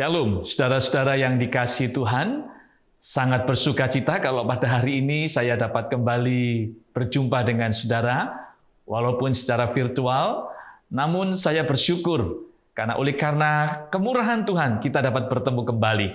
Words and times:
Shalom, 0.00 0.48
saudara-saudara 0.48 1.12
yang 1.20 1.36
dikasih 1.36 1.92
Tuhan. 1.92 2.48
Sangat 3.04 3.44
bersuka 3.44 3.84
cita 3.84 4.16
kalau 4.16 4.48
pada 4.48 4.64
hari 4.64 5.04
ini 5.04 5.28
saya 5.28 5.60
dapat 5.60 5.92
kembali 5.92 6.72
berjumpa 6.96 7.44
dengan 7.44 7.68
saudara, 7.68 8.32
walaupun 8.88 9.36
secara 9.36 9.76
virtual. 9.76 10.48
Namun 10.88 11.36
saya 11.36 11.68
bersyukur 11.68 12.48
karena 12.72 12.96
oleh 12.96 13.12
karena 13.12 13.84
kemurahan 13.92 14.40
Tuhan 14.48 14.80
kita 14.80 15.04
dapat 15.04 15.28
bertemu 15.28 15.68
kembali. 15.68 16.08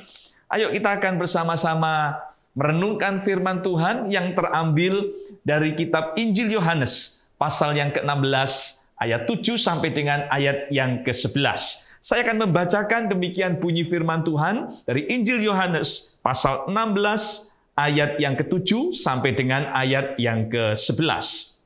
Ayo 0.49 0.73
kita 0.73 0.97
akan 0.97 1.21
bersama-sama 1.21 2.17
merenungkan 2.57 3.21
firman 3.21 3.61
Tuhan 3.61 4.09
yang 4.09 4.33
terambil 4.33 5.13
dari 5.45 5.77
kitab 5.77 6.17
Injil 6.17 6.49
Yohanes 6.57 7.21
pasal 7.37 7.77
yang 7.77 7.93
ke-16 7.93 8.81
ayat 8.97 9.29
7 9.29 9.45
sampai 9.61 9.93
dengan 9.93 10.25
ayat 10.33 10.73
yang 10.73 11.05
ke-11. 11.05 11.85
Saya 12.05 12.21
akan 12.21 12.45
membacakan 12.45 13.09
demikian 13.09 13.57
bunyi 13.57 13.81
firman 13.81 14.21
Tuhan 14.21 14.77
dari 14.85 15.09
Injil 15.09 15.41
Yohanes 15.41 16.13
pasal 16.21 16.69
16 16.69 17.49
ayat 17.73 18.21
yang 18.21 18.37
ke-7 18.37 18.93
sampai 18.93 19.33
dengan 19.33 19.73
ayat 19.73 20.13
yang 20.21 20.45
ke-11. 20.45 21.57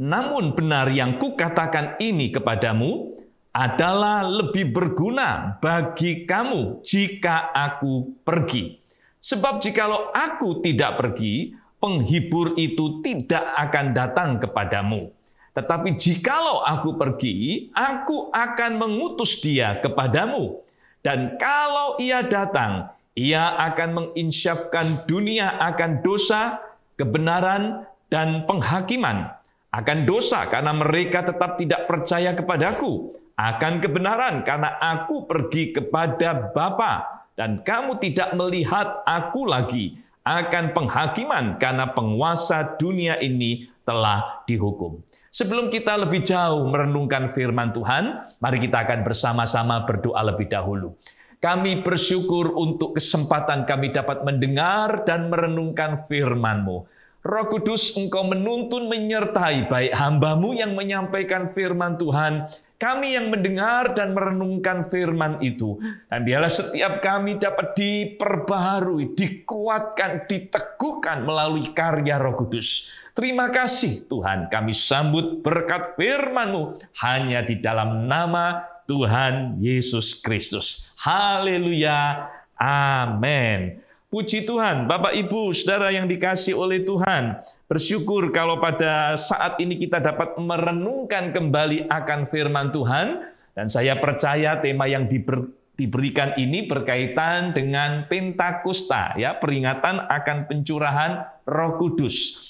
Namun 0.00 0.56
benar 0.56 0.88
yang 0.88 1.20
kukatakan 1.20 2.00
ini 2.00 2.32
kepadamu 2.32 3.20
adalah 3.52 4.24
lebih 4.24 4.72
berguna 4.72 5.60
bagi 5.60 6.24
kamu 6.24 6.80
jika 6.80 7.52
aku 7.52 8.24
pergi. 8.24 8.80
Sebab 9.20 9.60
jikalau 9.60 10.16
aku 10.16 10.64
tidak 10.64 10.96
pergi, 10.96 11.52
penghibur 11.76 12.56
itu 12.56 13.04
tidak 13.04 13.52
akan 13.52 13.92
datang 13.92 14.40
kepadamu. 14.40 15.12
Tetapi 15.56 15.96
jikalau 15.96 16.60
aku 16.60 17.00
pergi, 17.00 17.72
aku 17.72 18.28
akan 18.28 18.76
mengutus 18.76 19.40
dia 19.40 19.80
kepadamu. 19.80 20.60
Dan 21.00 21.40
kalau 21.40 21.96
ia 21.96 22.20
datang, 22.20 22.92
ia 23.16 23.56
akan 23.72 23.90
menginsyafkan 23.96 25.08
dunia 25.08 25.56
akan 25.56 26.04
dosa, 26.04 26.60
kebenaran, 27.00 27.88
dan 28.12 28.44
penghakiman. 28.44 29.32
Akan 29.72 30.04
dosa 30.04 30.44
karena 30.52 30.76
mereka 30.76 31.24
tetap 31.24 31.56
tidak 31.56 31.88
percaya 31.88 32.36
kepadaku. 32.36 33.16
Akan 33.36 33.80
kebenaran 33.80 34.44
karena 34.44 34.76
aku 34.76 35.24
pergi 35.24 35.72
kepada 35.72 36.52
Bapa 36.52 37.24
dan 37.36 37.64
kamu 37.64 37.96
tidak 38.00 38.32
melihat 38.36 39.04
aku 39.08 39.48
lagi. 39.48 40.00
Akan 40.20 40.76
penghakiman 40.76 41.56
karena 41.56 41.92
penguasa 41.92 42.76
dunia 42.76 43.20
ini 43.20 43.68
telah 43.86 44.42
dihukum. 44.44 44.98
Sebelum 45.36 45.68
kita 45.68 46.00
lebih 46.00 46.24
jauh 46.24 46.64
merenungkan 46.64 47.36
firman 47.36 47.76
Tuhan, 47.76 48.24
mari 48.40 48.56
kita 48.56 48.88
akan 48.88 49.04
bersama-sama 49.04 49.84
berdoa 49.84 50.24
lebih 50.24 50.48
dahulu. 50.48 50.96
Kami 51.44 51.84
bersyukur 51.84 52.56
untuk 52.56 52.96
kesempatan 52.96 53.68
kami 53.68 53.92
dapat 53.92 54.24
mendengar 54.24 55.04
dan 55.04 55.28
merenungkan 55.28 56.08
firman-Mu. 56.08 56.88
Roh 57.20 57.46
Kudus, 57.52 58.00
Engkau 58.00 58.24
menuntun 58.24 58.88
menyertai 58.88 59.68
baik 59.68 59.92
hambamu 59.92 60.56
yang 60.56 60.72
menyampaikan 60.72 61.52
firman 61.52 62.00
Tuhan, 62.00 62.48
kami 62.80 63.12
yang 63.12 63.28
mendengar 63.28 63.92
dan 63.92 64.16
merenungkan 64.16 64.88
firman 64.88 65.36
itu. 65.44 65.76
Dan 66.08 66.24
biarlah 66.24 66.48
setiap 66.48 67.04
kami 67.04 67.36
dapat 67.36 67.76
diperbaharui, 67.76 69.12
dikuatkan, 69.12 70.24
diteguhkan 70.24 71.28
melalui 71.28 71.76
karya 71.76 72.16
Roh 72.16 72.40
Kudus. 72.40 72.88
Terima 73.16 73.48
kasih 73.48 74.04
Tuhan, 74.12 74.52
kami 74.52 74.76
sambut 74.76 75.40
berkat 75.40 75.96
firman-Mu 75.96 76.84
hanya 77.00 77.40
di 77.40 77.56
dalam 77.56 78.04
nama 78.04 78.68
Tuhan 78.84 79.56
Yesus 79.56 80.20
Kristus. 80.20 80.92
Haleluya. 81.00 82.28
Amin. 82.60 83.80
Puji 84.12 84.44
Tuhan, 84.44 84.84
Bapak 84.84 85.16
Ibu, 85.16 85.48
Saudara 85.56 85.96
yang 85.96 86.04
dikasih 86.04 86.60
oleh 86.60 86.84
Tuhan. 86.84 87.40
Bersyukur 87.64 88.36
kalau 88.36 88.60
pada 88.60 89.16
saat 89.16 89.56
ini 89.64 89.80
kita 89.80 89.96
dapat 89.96 90.36
merenungkan 90.36 91.32
kembali 91.32 91.88
akan 91.88 92.28
firman 92.28 92.68
Tuhan. 92.68 93.32
Dan 93.56 93.72
saya 93.72 93.96
percaya 93.96 94.60
tema 94.60 94.92
yang 94.92 95.08
diber, 95.08 95.48
diberikan 95.80 96.36
ini 96.36 96.68
berkaitan 96.68 97.56
dengan 97.56 98.04
Pentakosta, 98.12 99.16
ya 99.16 99.40
peringatan 99.40 100.04
akan 100.04 100.52
pencurahan 100.52 101.24
Roh 101.48 101.80
Kudus. 101.80 102.44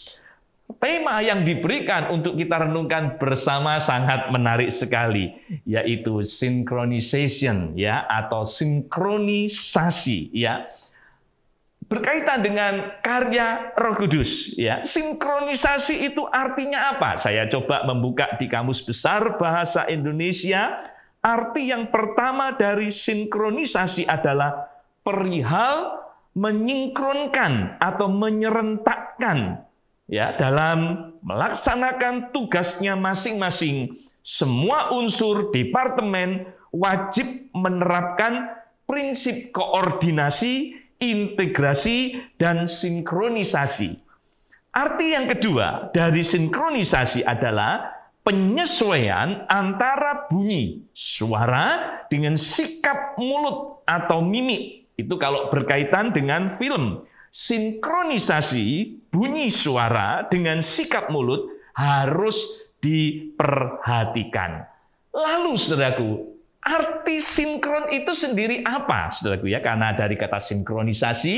Tema 0.67 1.23
yang 1.23 1.47
diberikan 1.47 2.11
untuk 2.11 2.35
kita 2.35 2.67
renungkan 2.67 3.17
bersama 3.23 3.79
sangat 3.79 4.29
menarik 4.35 4.69
sekali, 4.69 5.33
yaitu 5.63 6.27
synchronization 6.27 7.73
ya 7.79 8.03
atau 8.11 8.43
sinkronisasi 8.43 10.35
ya. 10.35 10.67
Berkaitan 11.87 12.43
dengan 12.43 12.99
karya 12.99 13.73
Roh 13.79 13.95
Kudus 13.95 14.59
ya. 14.59 14.83
Sinkronisasi 14.83 16.13
itu 16.13 16.27
artinya 16.29 16.99
apa? 16.99 17.15
Saya 17.15 17.47
coba 17.47 17.87
membuka 17.87 18.35
di 18.37 18.51
Kamus 18.51 18.83
Besar 18.83 19.39
Bahasa 19.39 19.87
Indonesia. 19.87 20.83
Arti 21.23 21.71
yang 21.71 21.95
pertama 21.95 22.55
dari 22.55 22.91
sinkronisasi 22.91 24.07
adalah 24.07 24.67
perihal 25.07 26.07
menyingkronkan 26.35 27.81
atau 27.81 28.11
menyerentakkan 28.11 29.66
ya 30.07 30.35
dalam 30.39 31.11
melaksanakan 31.23 32.31
tugasnya 32.31 32.95
masing-masing 32.95 33.95
semua 34.27 34.91
unsur 34.91 35.55
departemen 35.55 36.51
wajib 36.75 37.47
menerapkan 37.55 38.51
prinsip 38.87 39.51
koordinasi, 39.55 40.79
integrasi, 40.99 42.23
dan 42.39 42.67
sinkronisasi. 42.71 43.99
Arti 44.75 45.07
yang 45.17 45.27
kedua 45.31 45.89
dari 45.95 46.21
sinkronisasi 46.21 47.25
adalah 47.25 47.97
penyesuaian 48.27 49.47
antara 49.47 50.27
bunyi 50.27 50.85
suara 50.91 52.03
dengan 52.11 52.35
sikap 52.35 53.15
mulut 53.17 53.87
atau 53.87 54.21
mimik. 54.21 54.91
Itu 54.99 55.17
kalau 55.17 55.49
berkaitan 55.55 56.11
dengan 56.11 56.51
film 56.51 57.07
sinkronisasi 57.37 58.97
bunyi 59.13 59.53
suara 59.53 60.25
dengan 60.25 60.65
sikap 60.65 61.13
mulut 61.13 61.53
harus 61.77 62.65
diperhatikan. 62.81 64.65
Lalu 65.13 65.53
saudaraku, 65.61 66.33
arti 66.65 67.21
sinkron 67.21 67.93
itu 67.93 68.17
sendiri 68.17 68.65
apa? 68.65 69.13
Saudaraku 69.13 69.53
ya, 69.53 69.61
karena 69.61 69.93
dari 69.93 70.17
kata 70.17 70.41
sinkronisasi 70.41 71.37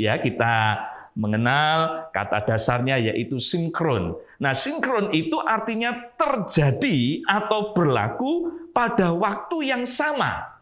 ya 0.00 0.16
kita 0.16 0.80
mengenal 1.12 2.08
kata 2.16 2.48
dasarnya 2.48 3.12
yaitu 3.12 3.36
sinkron. 3.36 4.16
Nah, 4.40 4.56
sinkron 4.56 5.12
itu 5.12 5.36
artinya 5.44 6.08
terjadi 6.16 7.20
atau 7.28 7.76
berlaku 7.76 8.48
pada 8.72 9.12
waktu 9.12 9.68
yang 9.68 9.84
sama. 9.84 10.56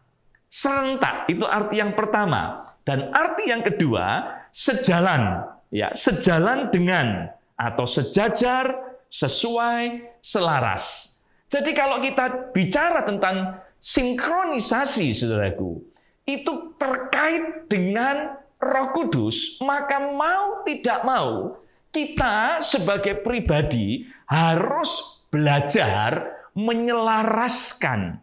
Serentak, 0.50 1.31
itu 1.31 1.47
arti 1.47 1.78
yang 1.78 1.94
pertama. 1.94 2.75
Dan 2.82 3.14
arti 3.14 3.49
yang 3.49 3.62
kedua, 3.64 4.41
sejalan, 4.52 5.48
ya, 5.72 5.90
sejalan 5.96 6.68
dengan 6.68 7.32
atau 7.56 7.88
sejajar, 7.88 8.76
sesuai, 9.08 10.12
selaras. 10.20 11.16
Jadi 11.48 11.72
kalau 11.72 12.00
kita 12.00 12.52
bicara 12.52 13.04
tentang 13.04 13.60
sinkronisasi, 13.80 15.12
saudaraku, 15.12 15.80
itu 16.28 16.76
terkait 16.78 17.66
dengan 17.66 18.38
Roh 18.62 18.88
Kudus, 18.94 19.58
maka 19.60 19.98
mau 20.00 20.62
tidak 20.62 21.02
mau 21.02 21.58
kita 21.92 22.64
sebagai 22.64 23.20
pribadi 23.20 24.06
harus 24.30 25.22
belajar 25.28 26.32
menyelaraskan 26.56 28.16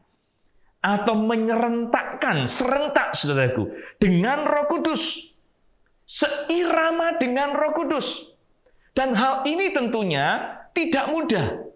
atau 0.79 1.13
menyerentakkan 1.13 2.49
serentak 2.49 3.13
saudaraku 3.13 3.69
dengan 4.01 4.47
Roh 4.47 4.65
Kudus 4.71 5.28
seirama 6.09 7.21
dengan 7.21 7.53
Roh 7.53 7.77
Kudus. 7.77 8.33
Dan 8.97 9.13
hal 9.13 9.45
ini 9.45 9.69
tentunya 9.69 10.57
tidak 10.73 11.13
mudah. 11.13 11.69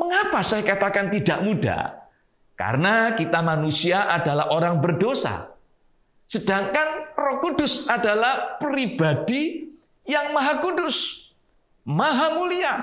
Mengapa 0.00 0.40
saya 0.40 0.64
katakan 0.64 1.12
tidak 1.12 1.44
mudah? 1.44 2.08
Karena 2.56 3.12
kita 3.12 3.44
manusia 3.44 4.08
adalah 4.08 4.48
orang 4.48 4.80
berdosa. 4.80 5.52
Sedangkan 6.24 7.12
Roh 7.12 7.44
Kudus 7.44 7.84
adalah 7.84 8.56
pribadi 8.56 9.68
yang 10.08 10.32
maha 10.32 10.64
kudus 10.64 11.26
maha 11.86 12.34
mulia. 12.34 12.74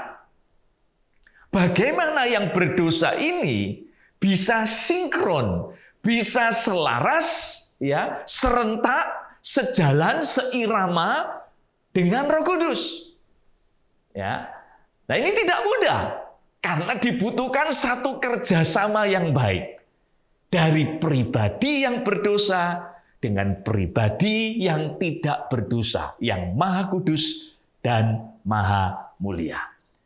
Bagaimana 1.53 2.25
yang 2.25 2.49
berdosa 2.55 3.13
ini 3.19 3.85
bisa 4.17 4.65
sinkron, 4.65 5.75
bisa 6.01 6.49
selaras, 6.49 7.29
ya, 7.77 8.25
serentak, 8.25 9.22
sejalan, 9.43 10.23
seirama 10.23 11.43
dengan 11.91 12.31
Roh 12.31 12.47
Kudus. 12.47 13.11
Ya. 14.15 14.47
Nah, 15.05 15.15
ini 15.19 15.35
tidak 15.35 15.59
mudah 15.67 16.01
karena 16.63 16.95
dibutuhkan 16.95 17.75
satu 17.75 18.23
kerjasama 18.23 19.03
yang 19.05 19.35
baik. 19.35 19.83
dari 20.53 21.01
pribadi 21.01 21.81
yang 21.81 22.05
berdosa 22.05 22.93
dengan 23.17 23.65
pribadi 23.65 24.61
yang 24.61 25.01
tidak 25.01 25.49
berdosa, 25.49 26.13
yang 26.21 26.53
maha 26.53 26.93
kudus 26.93 27.57
dan 27.81 28.29
maha 28.45 29.09
mulia. 29.17 29.57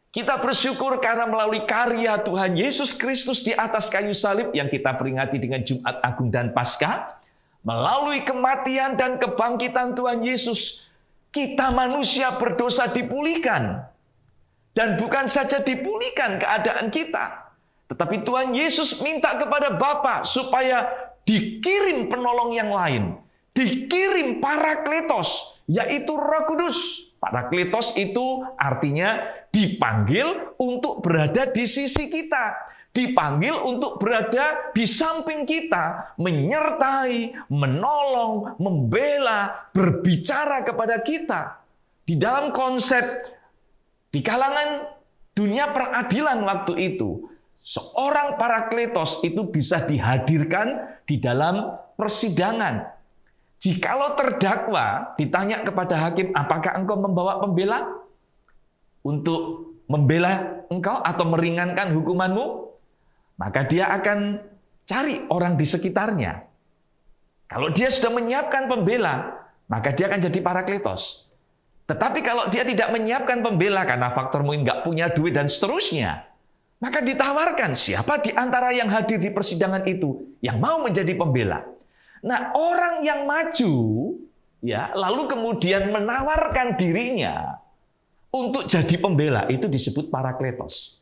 Kita 0.08 0.40
bersyukur 0.40 1.04
karena 1.04 1.28
melalui 1.28 1.68
karya 1.68 2.16
Tuhan 2.24 2.56
Yesus 2.56 2.96
Kristus 2.96 3.44
di 3.44 3.52
atas 3.52 3.92
kayu 3.92 4.16
salib 4.16 4.56
yang 4.56 4.72
kita 4.72 4.96
peringati 4.96 5.36
dengan 5.36 5.68
Jumat 5.68 6.00
Agung 6.00 6.32
dan 6.32 6.56
Paskah, 6.56 7.17
melalui 7.66 8.26
kematian 8.26 8.98
dan 8.98 9.22
kebangkitan 9.22 9.94
Tuhan 9.98 10.22
Yesus, 10.26 10.86
kita 11.32 11.70
manusia 11.74 12.34
berdosa 12.36 12.90
dipulihkan. 12.90 13.86
Dan 14.78 15.02
bukan 15.02 15.26
saja 15.26 15.66
dipulihkan 15.66 16.38
keadaan 16.38 16.94
kita, 16.94 17.50
tetapi 17.90 18.22
Tuhan 18.22 18.54
Yesus 18.54 19.02
minta 19.02 19.34
kepada 19.34 19.74
Bapa 19.74 20.22
supaya 20.22 20.86
dikirim 21.26 22.14
penolong 22.14 22.54
yang 22.54 22.70
lain, 22.70 23.18
dikirim 23.58 24.38
parakletos, 24.38 25.58
yaitu 25.66 26.14
Roh 26.14 26.46
Kudus. 26.46 27.10
Parakletos 27.18 27.98
itu 27.98 28.46
artinya 28.54 29.18
dipanggil 29.50 30.54
untuk 30.62 31.02
berada 31.02 31.50
di 31.50 31.66
sisi 31.66 32.14
kita, 32.14 32.54
dipanggil 32.98 33.54
untuk 33.62 34.02
berada 34.02 34.74
di 34.74 34.90
samping 34.90 35.46
kita, 35.46 36.18
menyertai, 36.18 37.46
menolong, 37.54 38.58
membela, 38.58 39.70
berbicara 39.70 40.66
kepada 40.66 40.98
kita. 41.06 41.62
Di 42.10 42.18
dalam 42.18 42.50
konsep 42.50 43.06
di 44.10 44.26
kalangan 44.26 44.90
dunia 45.38 45.70
peradilan 45.70 46.42
waktu 46.42 46.98
itu, 46.98 47.30
seorang 47.62 48.42
parakletos 48.42 49.22
itu 49.22 49.46
bisa 49.46 49.86
dihadirkan 49.86 50.98
di 51.06 51.22
dalam 51.22 51.78
persidangan. 51.94 52.98
Jikalau 53.62 54.18
terdakwa 54.18 55.14
ditanya 55.22 55.62
kepada 55.62 56.02
hakim, 56.02 56.34
apakah 56.34 56.82
engkau 56.82 56.98
membawa 56.98 57.42
pembela 57.46 57.86
untuk 59.06 59.74
membela 59.86 60.66
engkau 60.74 60.98
atau 61.06 61.26
meringankan 61.30 61.94
hukumanmu? 61.94 62.67
Maka 63.38 63.70
dia 63.70 63.90
akan 63.94 64.42
cari 64.90 65.26
orang 65.30 65.56
di 65.56 65.66
sekitarnya. 65.66 66.42
Kalau 67.48 67.72
dia 67.72 67.88
sudah 67.88 68.12
menyiapkan 68.12 68.68
pembela, 68.68 69.46
maka 69.72 69.94
dia 69.94 70.12
akan 70.12 70.20
jadi 70.20 70.40
parakletos. 70.44 71.28
Tetapi 71.88 72.20
kalau 72.20 72.52
dia 72.52 72.68
tidak 72.68 72.92
menyiapkan 72.92 73.40
pembela 73.40 73.88
karena 73.88 74.12
faktor 74.12 74.44
mungkin 74.44 74.68
nggak 74.68 74.84
punya 74.84 75.08
duit 75.16 75.32
dan 75.32 75.48
seterusnya, 75.48 76.28
maka 76.84 77.00
ditawarkan 77.00 77.72
siapa 77.74 78.20
di 78.20 78.36
antara 78.36 78.76
yang 78.76 78.92
hadir 78.92 79.24
di 79.24 79.32
persidangan 79.32 79.88
itu 79.88 80.36
yang 80.44 80.60
mau 80.60 80.84
menjadi 80.84 81.16
pembela. 81.16 81.64
Nah, 82.28 82.52
orang 82.52 83.08
yang 83.08 83.24
maju 83.24 83.76
ya, 84.60 84.92
lalu 84.92 85.32
kemudian 85.32 85.88
menawarkan 85.88 86.76
dirinya 86.76 87.64
untuk 88.36 88.68
jadi 88.68 89.00
pembela 89.00 89.48
itu 89.48 89.72
disebut 89.72 90.12
parakletos. 90.12 90.97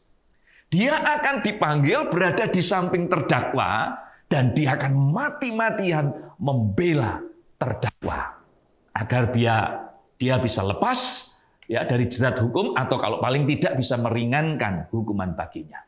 Dia 0.69 0.97
akan 0.97 1.45
dipanggil 1.45 2.09
berada 2.09 2.49
di 2.49 2.59
samping 2.59 3.07
terdakwa 3.07 3.95
dan 4.25 4.51
dia 4.57 4.75
akan 4.75 5.13
mati-matian 5.13 6.35
membela 6.41 7.21
terdakwa 7.55 8.41
agar 8.91 9.31
dia 9.31 9.55
dia 10.15 10.39
bisa 10.39 10.63
lepas 10.63 11.31
ya 11.69 11.83
dari 11.85 12.07
jerat 12.09 12.39
hukum 12.39 12.73
atau 12.75 12.97
kalau 12.97 13.17
paling 13.19 13.45
tidak 13.55 13.79
bisa 13.79 13.95
meringankan 13.99 14.89
hukuman 14.89 15.35
baginya. 15.35 15.81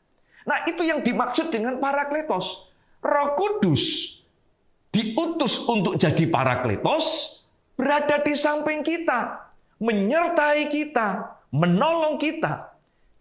Nah, 0.48 0.64
itu 0.64 0.84
yang 0.84 1.04
dimaksud 1.04 1.52
dengan 1.52 1.78
parakletos. 1.82 2.72
Roh 3.04 3.36
Kudus 3.36 4.18
diutus 4.90 5.68
untuk 5.68 6.00
jadi 6.00 6.26
parakletos 6.32 7.38
berada 7.78 8.24
di 8.24 8.34
samping 8.34 8.82
kita, 8.82 9.52
menyertai 9.78 10.66
kita, 10.72 11.38
menolong 11.54 12.18
kita. 12.18 12.74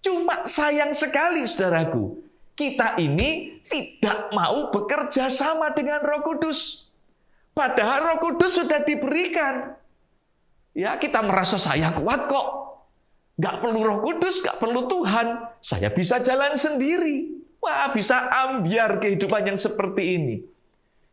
Cuma 0.06 0.46
sayang 0.46 0.94
sekali 0.94 1.42
saudaraku, 1.42 2.22
kita 2.54 2.94
ini 3.02 3.58
tidak 3.66 4.30
mau 4.30 4.70
bekerja 4.70 5.26
sama 5.26 5.74
dengan 5.74 5.98
Roh 5.98 6.22
Kudus. 6.22 6.86
Padahal 7.50 8.06
Roh 8.14 8.18
Kudus 8.22 8.54
sudah 8.54 8.86
diberikan. 8.86 9.74
Ya, 10.76 10.94
kita 10.94 11.26
merasa 11.26 11.58
saya 11.58 11.90
kuat 11.98 12.30
kok. 12.30 12.48
Gak 13.36 13.64
perlu 13.64 13.80
roh 13.84 14.00
kudus, 14.04 14.44
gak 14.44 14.60
perlu 14.60 14.88
Tuhan. 14.88 15.56
Saya 15.60 15.88
bisa 15.88 16.20
jalan 16.20 16.56
sendiri. 16.56 17.32
Wah, 17.64 17.92
bisa 17.92 18.28
ambiar 18.28 19.00
kehidupan 19.00 19.48
yang 19.48 19.58
seperti 19.60 20.20
ini. 20.20 20.36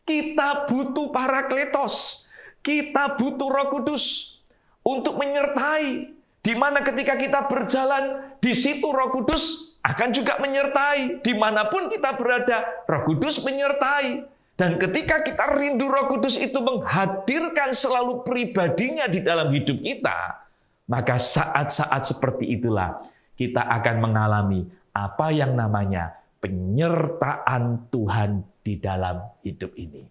Kita 0.03 0.67
butuh 0.67 1.15
parakletos. 1.15 2.27
Kita 2.59 3.15
butuh 3.15 3.47
roh 3.47 3.67
kudus 3.71 4.35
untuk 4.83 5.15
menyertai. 5.15 6.11
Di 6.43 6.53
mana 6.59 6.83
ketika 6.83 7.15
kita 7.15 7.47
berjalan, 7.47 8.32
di 8.43 8.51
situ 8.51 8.91
roh 8.91 9.07
kudus 9.15 9.73
akan 9.83 10.09
juga 10.11 10.39
menyertai. 10.39 11.23
Di 11.23 11.31
mana 11.35 11.71
pun 11.71 11.87
kita 11.87 12.15
berada, 12.19 12.83
roh 12.87 13.03
kudus 13.07 13.39
menyertai. 13.43 14.27
Dan 14.53 14.77
ketika 14.77 15.25
kita 15.25 15.49
rindu 15.57 15.89
Roh 15.89 16.13
Kudus 16.13 16.37
itu 16.37 16.61
menghadirkan 16.61 17.73
selalu 17.73 18.21
pribadinya 18.21 19.09
di 19.09 19.25
dalam 19.25 19.49
hidup 19.49 19.81
kita, 19.81 20.45
maka 20.85 21.17
saat-saat 21.17 22.05
seperti 22.05 22.61
itulah 22.61 23.01
kita 23.33 23.65
akan 23.65 23.95
mengalami 23.97 24.61
apa 24.93 25.33
yang 25.33 25.57
namanya 25.57 26.13
penyertaan 26.37 27.89
Tuhan 27.89 28.45
di 28.61 28.77
dalam 28.77 29.25
hidup 29.41 29.73
ini. 29.73 30.05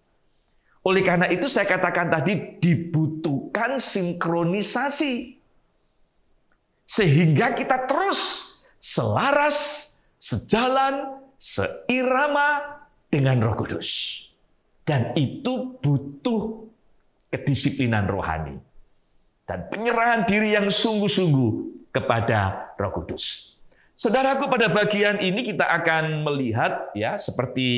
Oleh 0.83 1.07
karena 1.07 1.31
itu 1.31 1.47
saya 1.47 1.71
katakan 1.71 2.11
tadi 2.11 2.59
dibutuhkan 2.59 3.79
sinkronisasi. 3.79 5.39
Sehingga 6.93 7.57
kita 7.57 7.89
terus 7.89 8.21
selaras, 8.77 9.89
sejalan, 10.21 11.25
seirama 11.41 12.81
dengan 13.09 13.41
Roh 13.41 13.57
Kudus. 13.57 14.21
Dan 14.85 15.17
itu 15.17 15.79
butuh 15.81 16.69
kedisiplinan 17.33 18.05
rohani. 18.11 18.61
Dan 19.49 19.73
penyerahan 19.73 20.29
diri 20.29 20.53
yang 20.53 20.69
sungguh-sungguh 20.69 21.73
kepada 21.95 22.73
roh 22.81 22.93
kudus. 22.93 23.55
Saudaraku 23.95 24.49
pada 24.49 24.73
bagian 24.73 25.21
ini 25.21 25.55
kita 25.55 25.63
akan 25.63 26.25
melihat 26.25 26.91
ya 26.97 27.21
seperti 27.21 27.69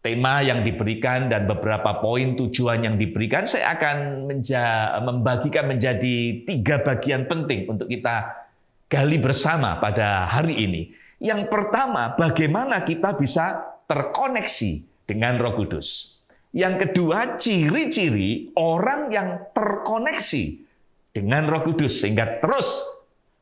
tema 0.00 0.40
yang 0.40 0.64
diberikan 0.64 1.28
dan 1.28 1.44
beberapa 1.44 2.00
poin 2.00 2.32
tujuan 2.36 2.80
yang 2.84 2.96
diberikan, 2.96 3.44
saya 3.44 3.76
akan 3.76 4.24
menja 4.24 4.96
membagikan 5.04 5.68
menjadi 5.68 6.44
tiga 6.48 6.80
bagian 6.80 7.28
penting 7.28 7.68
untuk 7.68 7.88
kita 7.88 8.48
gali 8.88 9.20
bersama 9.20 9.76
pada 9.76 10.24
hari 10.26 10.56
ini. 10.56 10.82
Yang 11.20 11.52
pertama, 11.52 12.16
bagaimana 12.16 12.80
kita 12.80 13.12
bisa 13.12 13.60
terkoneksi 13.84 15.04
dengan 15.04 15.36
Roh 15.36 15.60
Kudus. 15.60 16.16
Yang 16.56 16.88
kedua, 16.88 17.36
ciri-ciri 17.36 18.56
orang 18.56 19.12
yang 19.12 19.52
terkoneksi 19.52 20.64
dengan 21.12 21.46
Roh 21.46 21.62
Kudus 21.62 22.00
sehingga 22.00 22.40
terus 22.40 22.82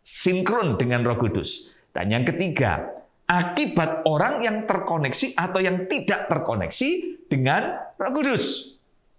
sinkron 0.02 0.74
dengan 0.74 1.06
Roh 1.06 1.22
Kudus. 1.22 1.70
Dan 1.94 2.10
yang 2.10 2.26
ketiga, 2.26 2.97
akibat 3.28 4.08
orang 4.08 4.40
yang 4.40 4.64
terkoneksi 4.64 5.36
atau 5.36 5.60
yang 5.60 5.84
tidak 5.86 6.26
terkoneksi 6.32 7.20
dengan 7.28 7.76
Roh 8.00 8.12
Kudus. 8.16 8.74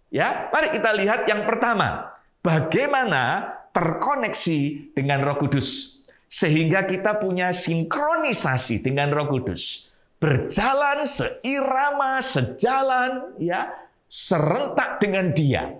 Ya, 0.09 0.49
mari 0.49 0.73
kita 0.73 0.89
lihat 0.97 1.29
yang 1.29 1.45
pertama, 1.45 2.17
bagaimana 2.41 3.53
terkoneksi 3.69 4.91
dengan 4.97 5.21
Roh 5.21 5.37
Kudus 5.37 6.01
sehingga 6.25 6.89
kita 6.89 7.21
punya 7.21 7.53
sinkronisasi 7.53 8.81
dengan 8.81 9.13
Roh 9.13 9.29
Kudus 9.29 9.89
berjalan 10.19 11.07
seirama, 11.07 12.19
sejalan, 12.19 13.39
ya, 13.39 13.71
serentak 14.11 14.99
dengan 14.99 15.31
dia. 15.31 15.79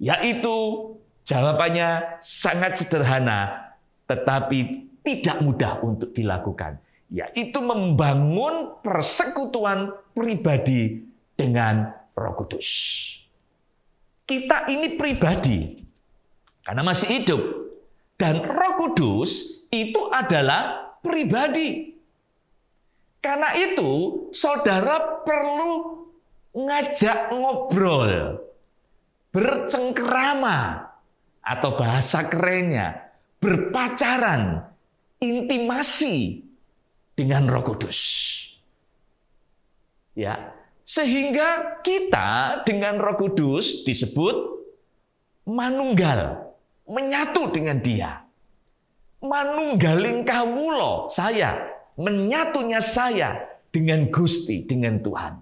Yaitu 0.00 0.56
jawabannya 1.28 2.18
sangat 2.24 2.80
sederhana, 2.80 3.70
tetapi 4.10 4.88
tidak 5.04 5.38
mudah 5.44 5.78
untuk 5.84 6.10
dilakukan. 6.16 6.80
Yaitu 7.12 7.60
membangun 7.60 8.80
persekutuan 8.80 9.92
pribadi 10.16 11.04
dengan 11.34 11.92
Roh 12.14 12.34
Kudus. 12.38 12.68
Kita 14.24 14.70
ini 14.72 14.96
pribadi, 14.96 15.84
karena 16.64 16.82
masih 16.86 17.08
hidup. 17.20 17.42
Dan 18.14 18.40
Roh 18.40 18.72
Kudus 18.78 19.64
itu 19.68 20.08
adalah 20.08 20.94
pribadi. 21.02 21.92
Karena 23.20 23.52
itu, 23.56 24.24
saudara 24.32 25.24
perlu 25.24 26.04
ngajak 26.54 27.34
ngobrol, 27.34 28.38
bercengkerama, 29.34 30.88
atau 31.44 31.70
bahasa 31.76 32.24
kerennya, 32.28 33.12
berpacaran, 33.40 34.64
intimasi 35.20 36.43
dengan 37.14 37.46
Roh 37.50 37.62
Kudus. 37.62 37.98
Ya, 40.14 40.54
Sehingga 40.84 41.80
kita 41.80 42.60
dengan 42.68 43.00
Roh 43.00 43.16
Kudus 43.16 43.88
disebut 43.88 44.36
manunggal, 45.48 46.52
menyatu 46.84 47.48
dengan 47.48 47.80
Dia. 47.80 48.20
Manunggaling 49.24 50.28
kawulo 50.28 51.08
saya, 51.08 51.56
menyatunya 51.96 52.84
saya 52.84 53.48
dengan 53.72 54.12
Gusti, 54.12 54.68
dengan 54.68 55.00
Tuhan. 55.00 55.40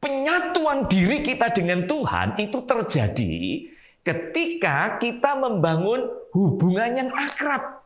Penyatuan 0.00 0.88
diri 0.88 1.20
kita 1.20 1.52
dengan 1.52 1.84
Tuhan 1.84 2.40
itu 2.40 2.64
terjadi 2.64 3.34
ketika 4.00 4.96
kita 4.96 5.36
membangun 5.36 6.08
hubungan 6.32 6.90
yang 6.96 7.10
akrab. 7.12 7.77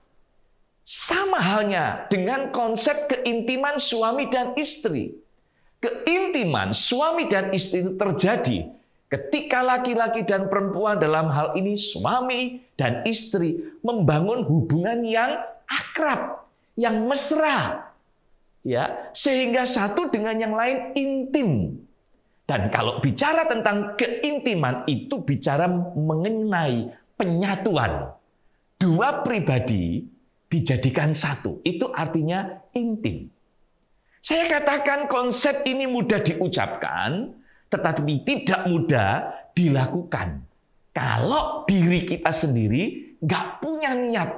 Sama 0.83 1.39
halnya 1.39 2.11
dengan 2.11 2.51
konsep 2.51 3.07
keintiman 3.07 3.79
suami 3.79 4.27
dan 4.31 4.59
istri. 4.59 5.15
Keintiman 5.79 6.75
suami 6.75 7.27
dan 7.31 7.55
istri 7.55 7.87
itu 7.87 7.95
terjadi 7.99 8.71
ketika 9.12 9.61
laki-laki 9.62 10.25
dan 10.27 10.49
perempuan 10.51 10.97
dalam 10.99 11.29
hal 11.31 11.55
ini 11.55 11.79
suami 11.79 12.65
dan 12.75 13.05
istri 13.07 13.61
membangun 13.85 14.43
hubungan 14.43 15.05
yang 15.05 15.39
akrab, 15.71 16.49
yang 16.75 17.05
mesra. 17.07 17.93
Ya, 18.62 19.11
sehingga 19.11 19.67
satu 19.67 20.07
dengan 20.07 20.39
yang 20.39 20.55
lain 20.55 20.95
intim. 20.95 21.51
Dan 22.47 22.71
kalau 22.71 23.03
bicara 23.03 23.47
tentang 23.47 23.99
keintiman 23.99 24.87
itu 24.87 25.19
bicara 25.23 25.67
mengenai 25.99 26.95
penyatuan. 27.19 28.15
Dua 28.79 29.23
pribadi 29.23 30.07
dijadikan 30.53 31.17
satu. 31.17 31.65
Itu 31.65 31.89
artinya 31.89 32.61
intim. 32.77 33.33
Saya 34.21 34.47
katakan 34.47 35.09
konsep 35.09 35.65
ini 35.65 35.89
mudah 35.89 36.21
diucapkan, 36.21 37.33
tetapi 37.73 38.23
tidak 38.29 38.69
mudah 38.69 39.33
dilakukan. 39.57 40.45
Kalau 40.93 41.65
diri 41.65 42.05
kita 42.05 42.29
sendiri 42.29 43.17
nggak 43.25 43.65
punya 43.65 43.97
niat 43.97 44.31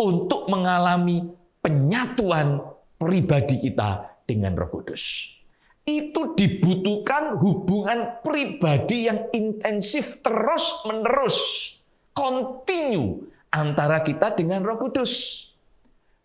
untuk 0.00 0.48
mengalami 0.48 1.28
penyatuan 1.60 2.64
pribadi 2.96 3.60
kita 3.60 4.08
dengan 4.24 4.56
Roh 4.56 4.72
Kudus. 4.72 5.28
Itu 5.84 6.32
dibutuhkan 6.32 7.36
hubungan 7.36 8.22
pribadi 8.24 9.12
yang 9.12 9.28
intensif 9.36 10.24
terus-menerus, 10.24 11.36
kontinu 12.16 13.28
antara 13.50 14.00
kita 14.00 14.32
dengan 14.32 14.64
Roh 14.64 14.78
Kudus. 14.78 15.46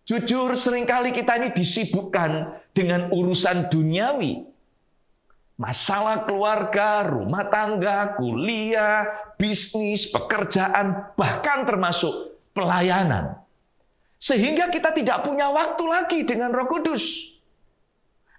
Jujur 0.05 0.53
sering 0.53 0.85
kali 0.85 1.09
kita 1.09 1.41
ini 1.41 1.49
disibukkan 1.49 2.61
dengan 2.77 3.09
urusan 3.09 3.73
duniawi. 3.73 4.45
Masalah 5.57 6.29
keluarga, 6.29 7.09
rumah 7.09 7.49
tangga, 7.49 8.13
kuliah, 8.13 9.33
bisnis, 9.41 10.05
pekerjaan, 10.13 11.09
bahkan 11.17 11.65
termasuk 11.65 12.37
pelayanan. 12.53 13.33
Sehingga 14.21 14.69
kita 14.69 14.93
tidak 14.93 15.25
punya 15.25 15.49
waktu 15.49 15.83
lagi 15.89 16.19
dengan 16.21 16.53
roh 16.53 16.69
kudus. 16.69 17.33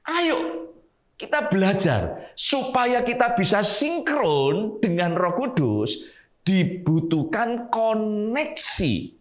Ayo 0.07 0.71
kita 1.19 1.51
belajar 1.51 2.31
supaya 2.39 3.03
kita 3.03 3.35
bisa 3.35 3.67
sinkron 3.67 4.79
dengan 4.79 5.19
roh 5.19 5.35
kudus 5.35 6.15
dibutuhkan 6.47 7.67
koneksi 7.75 9.16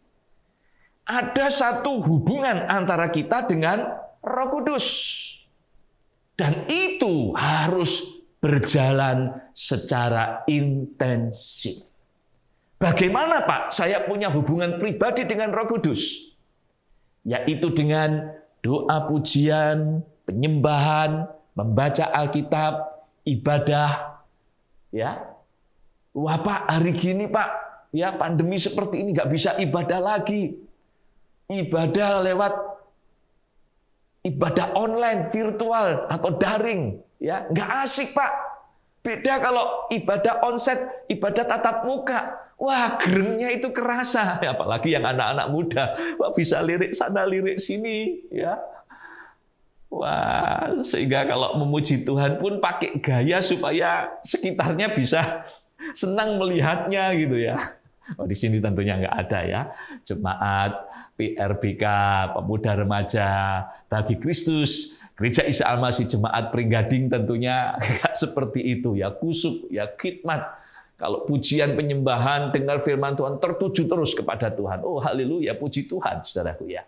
ada 1.05 1.47
satu 1.53 2.01
hubungan 2.01 2.65
antara 2.65 3.13
kita 3.13 3.45
dengan 3.45 3.85
Roh 4.25 4.49
Kudus. 4.49 4.85
Dan 6.35 6.67
itu 6.67 7.31
harus 7.37 8.03
berjalan 8.41 9.39
secara 9.55 10.43
intensif. 10.49 11.79
Bagaimana 12.75 13.47
Pak 13.47 13.71
saya 13.71 14.03
punya 14.03 14.27
hubungan 14.33 14.81
pribadi 14.81 15.23
dengan 15.23 15.53
Roh 15.53 15.69
Kudus? 15.69 16.33
Yaitu 17.23 17.71
dengan 17.71 18.35
doa 18.59 19.07
pujian, 19.07 20.03
penyembahan, 20.27 21.29
membaca 21.55 22.11
Alkitab, 22.11 22.73
ibadah. 23.23 24.19
Ya, 24.91 25.23
Wah 26.15 26.39
Pak, 26.39 26.71
hari 26.71 26.95
gini 26.95 27.27
Pak, 27.27 27.49
ya 27.91 28.15
pandemi 28.15 28.55
seperti 28.55 29.03
ini 29.03 29.11
nggak 29.15 29.31
bisa 29.31 29.59
ibadah 29.59 29.99
lagi 29.99 30.64
ibadah 31.49 32.25
lewat 32.25 32.53
ibadah 34.25 34.73
online, 34.73 35.29
virtual 35.29 36.09
atau 36.09 36.29
daring, 36.41 36.97
ya 37.21 37.45
nggak 37.53 37.69
asik 37.85 38.11
pak. 38.17 38.31
Beda 39.05 39.37
kalau 39.37 39.85
ibadah 39.93 40.41
onset, 40.41 41.05
ibadah 41.13 41.45
tatap 41.45 41.85
muka. 41.85 42.41
Wah, 42.57 42.97
gerengnya 42.97 43.53
itu 43.53 43.69
kerasa. 43.69 44.39
Apalagi 44.57 44.97
yang 44.97 45.05
anak-anak 45.05 45.47
muda. 45.53 45.93
Wah, 46.17 46.33
bisa 46.33 46.57
lirik 46.65 46.97
sana, 46.97 47.21
lirik 47.21 47.61
sini. 47.61 48.25
ya. 48.33 48.57
Wah, 49.93 50.81
sehingga 50.81 51.29
kalau 51.29 51.61
memuji 51.61 52.01
Tuhan 52.01 52.41
pun 52.41 52.57
pakai 52.57 52.97
gaya 52.97 53.37
supaya 53.45 54.09
sekitarnya 54.25 54.97
bisa 54.97 55.45
senang 55.93 56.41
melihatnya 56.41 57.13
gitu 57.13 57.37
ya. 57.37 57.77
Oh, 58.17 58.25
di 58.25 58.33
sini 58.33 58.57
tentunya 58.57 58.97
nggak 59.05 59.15
ada 59.21 59.39
ya. 59.45 59.61
Jemaat 60.01 60.94
PRBK, 61.15 61.83
Pemuda 62.35 62.75
Remaja 62.75 63.29
bagi 63.87 64.19
Kristus, 64.19 64.99
Gereja 65.15 65.47
Isa 65.47 65.71
Almasih 65.71 66.11
Jemaat 66.11 66.51
Pringgading 66.51 67.07
tentunya 67.07 67.79
seperti 68.21 68.79
itu 68.79 68.99
ya, 68.99 69.15
kusuk 69.15 69.71
ya, 69.71 69.87
khidmat. 69.95 70.63
Kalau 70.95 71.27
pujian 71.27 71.75
penyembahan 71.75 72.55
dengar 72.55 72.79
firman 72.83 73.19
Tuhan 73.19 73.35
tertuju 73.39 73.83
terus 73.83 74.15
kepada 74.15 74.47
Tuhan. 74.47 74.79
Oh 74.83 75.03
haleluya, 75.03 75.55
puji 75.55 75.91
Tuhan 75.91 76.23
saudaraku 76.23 76.71
ya. 76.71 76.87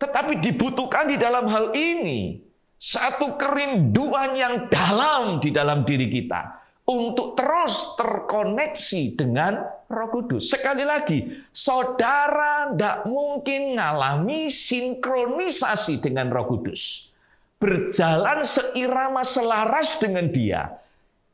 Tetapi 0.00 0.40
dibutuhkan 0.40 1.12
di 1.12 1.20
dalam 1.20 1.44
hal 1.50 1.76
ini 1.76 2.40
satu 2.78 3.36
kerinduan 3.36 4.32
yang 4.32 4.54
dalam 4.72 5.42
di 5.44 5.50
dalam 5.52 5.84
diri 5.84 6.08
kita 6.08 6.57
untuk 6.88 7.36
terus 7.36 8.00
terkoneksi 8.00 9.12
dengan 9.12 9.60
Roh 9.92 10.08
Kudus. 10.08 10.48
Sekali 10.48 10.88
lagi, 10.88 11.20
saudara 11.52 12.72
tidak 12.72 13.04
mungkin 13.04 13.76
mengalami 13.76 14.48
sinkronisasi 14.48 16.00
dengan 16.00 16.32
Roh 16.32 16.48
Kudus. 16.48 17.12
Berjalan 17.60 18.40
seirama 18.40 19.20
selaras 19.20 20.00
dengan 20.00 20.32
Dia. 20.32 20.72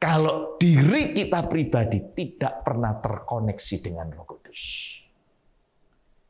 Kalau 0.02 0.58
diri 0.58 1.14
kita 1.14 1.46
pribadi 1.46 2.02
tidak 2.12 2.66
pernah 2.66 2.98
terkoneksi 2.98 3.76
dengan 3.78 4.10
Roh 4.10 4.26
Kudus. 4.26 4.62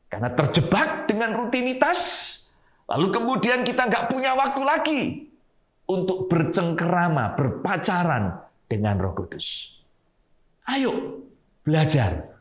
Karena 0.05 0.29
terjebak 0.37 1.09
dengan 1.09 1.33
rutinitas, 1.33 1.99
lalu 2.85 3.09
kemudian 3.09 3.65
kita 3.65 3.89
nggak 3.89 4.13
punya 4.13 4.37
waktu 4.37 4.61
lagi 4.61 5.01
untuk 5.89 6.29
bercengkerama, 6.29 7.35
berpacaran, 7.35 8.44
dengan 8.69 8.97
Roh 8.97 9.13
Kudus. 9.13 9.77
Ayo 10.65 11.21
belajar. 11.65 12.35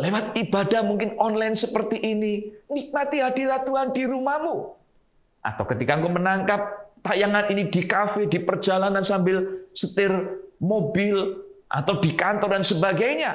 Lewat 0.00 0.32
ibadah 0.32 0.80
mungkin 0.80 1.12
online 1.20 1.52
seperti 1.52 2.00
ini, 2.00 2.48
nikmati 2.72 3.20
hadirat 3.20 3.68
Tuhan 3.68 3.92
di 3.92 4.08
rumahmu. 4.08 4.72
Atau 5.44 5.64
ketika 5.68 6.00
engkau 6.00 6.12
menangkap 6.12 6.88
tayangan 7.04 7.52
ini 7.52 7.68
di 7.68 7.84
kafe, 7.84 8.24
di 8.24 8.40
perjalanan 8.40 9.04
sambil 9.04 9.68
setir 9.76 10.08
mobil, 10.56 11.44
atau 11.70 12.02
di 12.02 12.16
kantor 12.18 12.58
dan 12.58 12.64
sebagainya. 12.66 13.32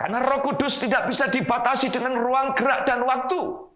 Karena 0.00 0.24
roh 0.24 0.40
kudus 0.42 0.80
tidak 0.80 1.06
bisa 1.12 1.28
dibatasi 1.28 1.92
dengan 1.92 2.16
ruang 2.18 2.56
gerak 2.56 2.88
dan 2.88 3.04
waktu. 3.04 3.68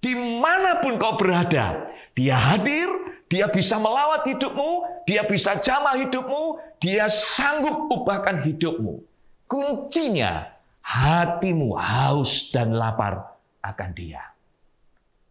Di 0.00 0.16
mana 0.16 0.80
pun 0.80 0.96
kau 0.98 1.14
berada, 1.20 1.92
dia 2.16 2.36
hadir, 2.36 2.88
dia 3.32 3.48
bisa 3.48 3.80
melawat 3.80 4.28
hidupmu, 4.28 5.02
dia 5.08 5.24
bisa 5.24 5.56
jamah 5.58 5.96
hidupmu, 5.96 6.60
dia 6.78 7.08
sanggup 7.08 7.88
ubahkan 7.88 8.44
hidupmu. 8.44 9.00
Kuncinya 9.48 10.52
hatimu 10.84 11.74
haus 11.76 12.52
dan 12.52 12.76
lapar 12.76 13.34
akan 13.64 13.90
dia. 13.96 14.20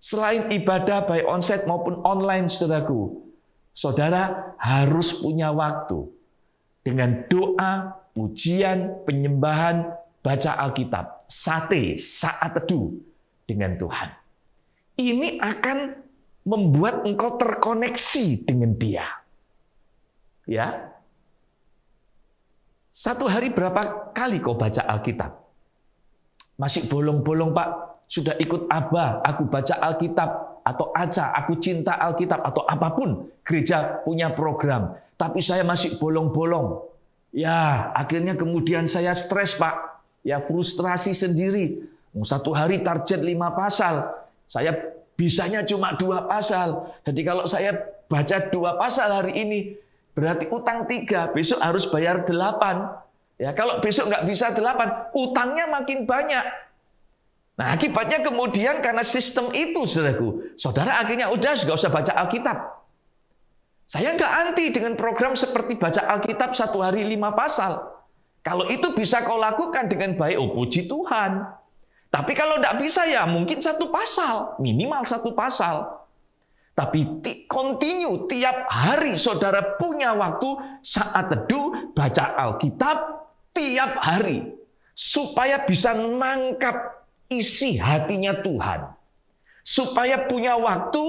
Selain 0.04 0.52
ibadah 0.52 1.08
baik 1.08 1.24
onset 1.24 1.64
maupun 1.64 2.02
online 2.04 2.52
saudaraku, 2.52 3.24
saudara 3.72 4.52
harus 4.60 5.16
punya 5.24 5.54
waktu 5.56 6.12
dengan 6.84 7.24
doa, 7.32 8.04
pujian, 8.12 9.06
penyembahan, 9.08 9.96
baca 10.20 10.52
Alkitab, 10.60 11.24
sate, 11.32 11.96
saat 11.96 12.52
teduh 12.60 12.92
dengan 13.48 13.80
Tuhan. 13.80 14.10
Ini 15.00 15.40
akan 15.40 16.03
membuat 16.44 17.08
engkau 17.08 17.40
terkoneksi 17.40 18.48
dengan 18.48 18.76
dia. 18.76 19.08
Ya. 20.44 20.92
Satu 22.94 23.26
hari 23.26 23.50
berapa 23.50 24.12
kali 24.14 24.44
kau 24.44 24.60
baca 24.60 24.86
Alkitab? 24.86 25.32
Masih 26.60 26.86
bolong-bolong, 26.86 27.56
Pak. 27.56 27.70
Sudah 28.12 28.38
ikut 28.38 28.70
Abah, 28.70 29.26
aku 29.26 29.50
baca 29.50 29.74
Alkitab. 29.82 30.30
atau 30.64 30.96
ACA, 30.96 31.36
aku 31.36 31.60
cinta 31.60 32.00
Alkitab 32.00 32.40
atau 32.40 32.64
apa 32.64 32.96
pun 32.96 33.28
gereja 33.44 34.00
punya 34.08 34.32
program, 34.32 34.96
tapi 35.20 35.44
saya 35.44 35.68
masih 35.68 36.00
bolong-bolong. 36.00 36.88
Ya, 37.36 37.92
akhirnya 37.92 38.40
kemudian 38.40 38.88
saya 38.88 39.12
stres, 39.12 39.60
Pak. 39.60 40.00
Ya, 40.24 40.40
frustrasi 40.40 41.12
sendiri. 41.12 41.84
Satu 42.24 42.56
hari 42.56 42.80
target 42.80 43.20
lima 43.20 43.52
pasal, 43.52 44.08
saya 44.48 44.93
bisanya 45.16 45.62
cuma 45.66 45.94
dua 45.96 46.26
pasal. 46.26 46.94
Jadi 47.06 47.22
kalau 47.26 47.44
saya 47.46 47.78
baca 48.10 48.38
dua 48.50 48.78
pasal 48.78 49.10
hari 49.10 49.34
ini, 49.40 49.60
berarti 50.14 50.50
utang 50.50 50.86
tiga, 50.86 51.30
besok 51.34 51.62
harus 51.62 51.90
bayar 51.90 52.26
delapan. 52.26 52.90
Ya, 53.42 53.52
kalau 53.52 53.82
besok 53.82 54.14
nggak 54.14 54.26
bisa 54.30 54.54
delapan, 54.54 55.10
utangnya 55.18 55.66
makin 55.70 56.06
banyak. 56.06 56.46
Nah 57.54 57.78
akibatnya 57.78 58.26
kemudian 58.26 58.82
karena 58.82 59.06
sistem 59.06 59.54
itu 59.54 59.86
saudaraku, 59.86 60.58
saudara 60.58 60.98
akhirnya 61.06 61.30
udah 61.30 61.54
nggak 61.54 61.78
usah 61.78 61.94
baca 61.94 62.14
Alkitab. 62.26 62.58
Saya 63.86 64.18
nggak 64.18 64.34
anti 64.34 64.74
dengan 64.74 64.98
program 64.98 65.38
seperti 65.38 65.78
baca 65.78 66.02
Alkitab 66.18 66.58
satu 66.58 66.82
hari 66.82 67.06
lima 67.06 67.30
pasal. 67.38 67.94
Kalau 68.42 68.68
itu 68.68 68.92
bisa 68.98 69.22
kau 69.24 69.38
lakukan 69.38 69.86
dengan 69.88 70.18
baik, 70.18 70.36
oh 70.36 70.52
puji 70.52 70.90
Tuhan. 70.90 71.46
Tapi 72.14 72.38
kalau 72.38 72.62
tidak 72.62 72.78
bisa 72.78 73.10
ya 73.10 73.26
mungkin 73.26 73.58
satu 73.58 73.90
pasal, 73.90 74.62
minimal 74.62 75.02
satu 75.02 75.34
pasal. 75.34 76.06
Tapi 76.78 77.26
continue 77.50 78.30
tiap 78.30 78.70
hari 78.70 79.18
saudara 79.18 79.78
punya 79.82 80.14
waktu 80.14 80.78
saat 80.86 81.30
teduh 81.30 81.94
baca 81.94 82.38
Alkitab 82.38 82.98
tiap 83.54 83.98
hari 84.02 84.54
supaya 84.94 85.66
bisa 85.66 85.98
nangkap 85.98 87.02
isi 87.34 87.82
hatinya 87.82 88.42
Tuhan. 88.46 88.94
Supaya 89.66 90.30
punya 90.30 90.54
waktu 90.54 91.06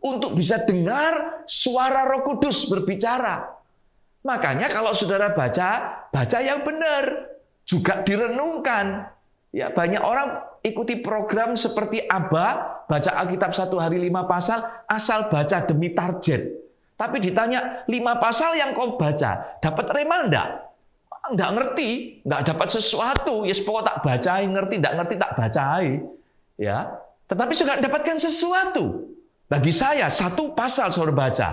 untuk 0.00 0.36
bisa 0.36 0.62
dengar 0.64 1.44
suara 1.44 2.08
Roh 2.08 2.22
Kudus 2.24 2.64
berbicara. 2.68 3.44
Makanya 4.24 4.72
kalau 4.72 4.96
saudara 4.96 5.32
baca, 5.36 6.04
baca 6.08 6.38
yang 6.40 6.64
benar. 6.64 7.34
Juga 7.66 8.00
direnungkan. 8.06 9.15
Ya, 9.56 9.72
banyak 9.72 10.04
orang 10.04 10.44
ikuti 10.60 11.00
program 11.00 11.56
seperti 11.56 12.04
Aba, 12.04 12.84
baca 12.84 13.10
Alkitab 13.24 13.56
satu 13.56 13.80
hari 13.80 13.96
lima 13.96 14.28
pasal, 14.28 14.60
asal 14.84 15.32
baca 15.32 15.64
demi 15.64 15.96
target. 15.96 16.52
Tapi 17.00 17.24
ditanya, 17.24 17.80
lima 17.88 18.20
pasal 18.20 18.52
yang 18.60 18.76
kau 18.76 19.00
baca, 19.00 19.56
dapat 19.64 19.86
rema 19.96 20.28
enggak? 20.28 20.48
nggak 21.26 21.50
ngerti, 21.58 21.90
nggak 22.22 22.54
dapat 22.54 22.68
sesuatu, 22.70 23.42
ya 23.42 23.50
yes, 23.50 23.58
pokok 23.66 23.82
tak 23.82 23.98
bacai, 24.06 24.46
ngerti, 24.46 24.74
nggak 24.78 24.94
ngerti 24.94 25.14
tak 25.18 25.32
bacai. 25.34 25.88
Ya, 26.54 26.78
tetapi 27.26 27.52
sudah 27.52 27.82
dapatkan 27.82 28.16
sesuatu. 28.22 28.84
Bagi 29.46 29.74
saya 29.74 30.06
satu 30.10 30.54
pasal 30.54 30.94
saudara 30.94 31.26
baca, 31.26 31.48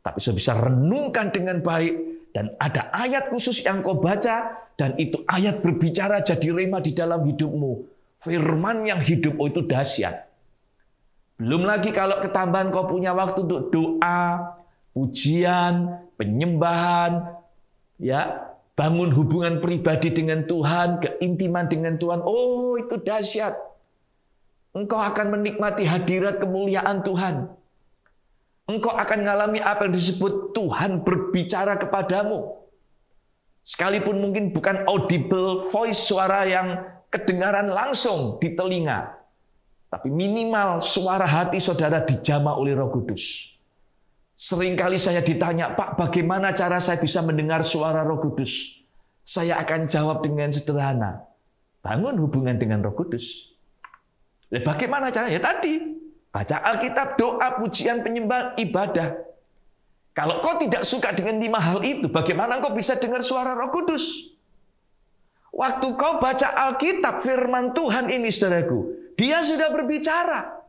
tapi 0.00 0.18
sudah 0.20 0.36
bisa 0.36 0.52
renungkan 0.56 1.32
dengan 1.32 1.60
baik 1.60 2.09
dan 2.30 2.54
ada 2.62 2.90
ayat 2.94 3.30
khusus 3.30 3.62
yang 3.66 3.82
kau 3.82 3.98
baca 3.98 4.68
dan 4.78 4.94
itu 4.96 5.20
ayat 5.26 5.60
berbicara 5.60 6.22
jadi 6.22 6.54
rema 6.54 6.78
di 6.78 6.94
dalam 6.94 7.26
hidupmu. 7.26 7.84
Firman 8.20 8.84
yang 8.84 9.00
hidup 9.00 9.40
oh 9.40 9.48
itu 9.48 9.64
dahsyat. 9.64 10.28
Belum 11.40 11.64
lagi 11.64 11.88
kalau 11.90 12.20
ketambahan 12.20 12.68
kau 12.68 12.84
punya 12.84 13.16
waktu 13.16 13.48
untuk 13.48 13.72
doa, 13.72 14.54
pujian, 14.92 16.04
penyembahan, 16.20 17.32
ya 17.96 18.50
bangun 18.76 19.12
hubungan 19.12 19.60
pribadi 19.60 20.12
dengan 20.12 20.44
Tuhan, 20.44 21.00
keintiman 21.04 21.68
dengan 21.68 22.00
Tuhan. 22.00 22.24
Oh, 22.24 22.76
itu 22.80 22.96
dahsyat. 23.00 23.56
Engkau 24.72 24.96
akan 24.96 25.36
menikmati 25.36 25.84
hadirat 25.84 26.40
kemuliaan 26.40 27.04
Tuhan. 27.04 27.52
Engkau 28.70 28.94
akan 28.94 29.26
mengalami 29.26 29.58
apa 29.58 29.90
yang 29.90 29.98
disebut 29.98 30.54
Tuhan 30.54 31.02
berbicara 31.02 31.74
kepadamu. 31.74 32.54
Sekalipun 33.66 34.22
mungkin 34.22 34.54
bukan 34.54 34.86
audible 34.86 35.74
voice 35.74 35.98
suara 35.98 36.46
yang 36.46 36.78
kedengaran 37.10 37.74
langsung 37.74 38.38
di 38.38 38.54
telinga. 38.54 39.10
Tapi 39.90 40.06
minimal 40.06 40.78
suara 40.86 41.26
hati 41.26 41.58
saudara 41.58 42.06
dijama 42.06 42.54
oleh 42.54 42.78
roh 42.78 42.94
kudus. 42.94 43.50
Seringkali 44.40 44.96
saya 44.96 45.20
ditanya, 45.20 45.76
Pak, 45.76 46.00
bagaimana 46.00 46.56
cara 46.56 46.80
saya 46.80 46.96
bisa 46.96 47.20
mendengar 47.20 47.60
suara 47.60 48.00
Roh 48.00 48.24
Kudus? 48.24 48.80
Saya 49.20 49.60
akan 49.60 49.84
jawab 49.84 50.24
dengan 50.24 50.48
sederhana. 50.48 51.28
Bangun 51.84 52.16
hubungan 52.16 52.56
dengan 52.56 52.80
Roh 52.80 52.96
Kudus. 52.96 53.52
Bagaimana 54.48 55.12
caranya? 55.12 55.36
Ya 55.36 55.44
tadi, 55.44 55.89
baca 56.30 56.56
Alkitab, 56.62 57.18
doa, 57.18 57.58
pujian, 57.58 58.02
penyembah, 58.06 58.54
ibadah. 58.58 59.18
Kalau 60.14 60.42
kau 60.42 60.58
tidak 60.58 60.82
suka 60.82 61.14
dengan 61.14 61.38
lima 61.38 61.58
hal 61.62 61.82
itu, 61.86 62.10
bagaimana 62.10 62.58
kau 62.58 62.74
bisa 62.74 62.98
dengar 62.98 63.22
suara 63.22 63.54
Roh 63.54 63.70
Kudus? 63.70 64.30
Waktu 65.50 65.86
kau 65.98 66.22
baca 66.22 66.48
Alkitab, 66.70 67.22
firman 67.26 67.74
Tuhan 67.74 68.10
ini, 68.10 68.30
saudaraku, 68.30 69.14
dia 69.18 69.42
sudah 69.42 69.70
berbicara. 69.74 70.62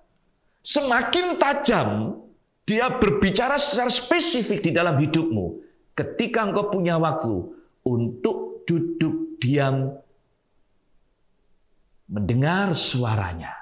Semakin 0.62 1.42
tajam 1.42 2.22
dia 2.66 2.88
berbicara 2.88 3.58
secara 3.58 3.90
spesifik 3.90 4.62
di 4.62 4.72
dalam 4.74 4.98
hidupmu. 4.98 5.60
Ketika 5.98 6.46
engkau 6.46 6.70
punya 6.70 6.96
waktu 7.02 7.50
untuk 7.84 8.64
duduk 8.70 9.42
diam 9.42 9.98
mendengar 12.12 12.76
suaranya. 12.78 13.61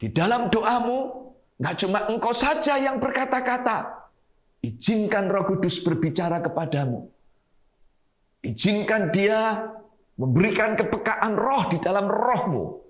Di 0.00 0.08
dalam 0.08 0.48
doamu, 0.48 1.28
nggak 1.60 1.76
cuma 1.84 2.08
engkau 2.08 2.32
saja 2.32 2.80
yang 2.80 2.96
berkata-kata. 2.96 4.08
Izinkan 4.64 5.28
roh 5.28 5.44
kudus 5.44 5.80
berbicara 5.84 6.40
kepadamu. 6.40 7.08
Izinkan 8.40 9.12
dia 9.12 9.68
memberikan 10.16 10.76
kepekaan 10.76 11.36
roh 11.36 11.68
di 11.68 11.76
dalam 11.84 12.08
rohmu. 12.08 12.80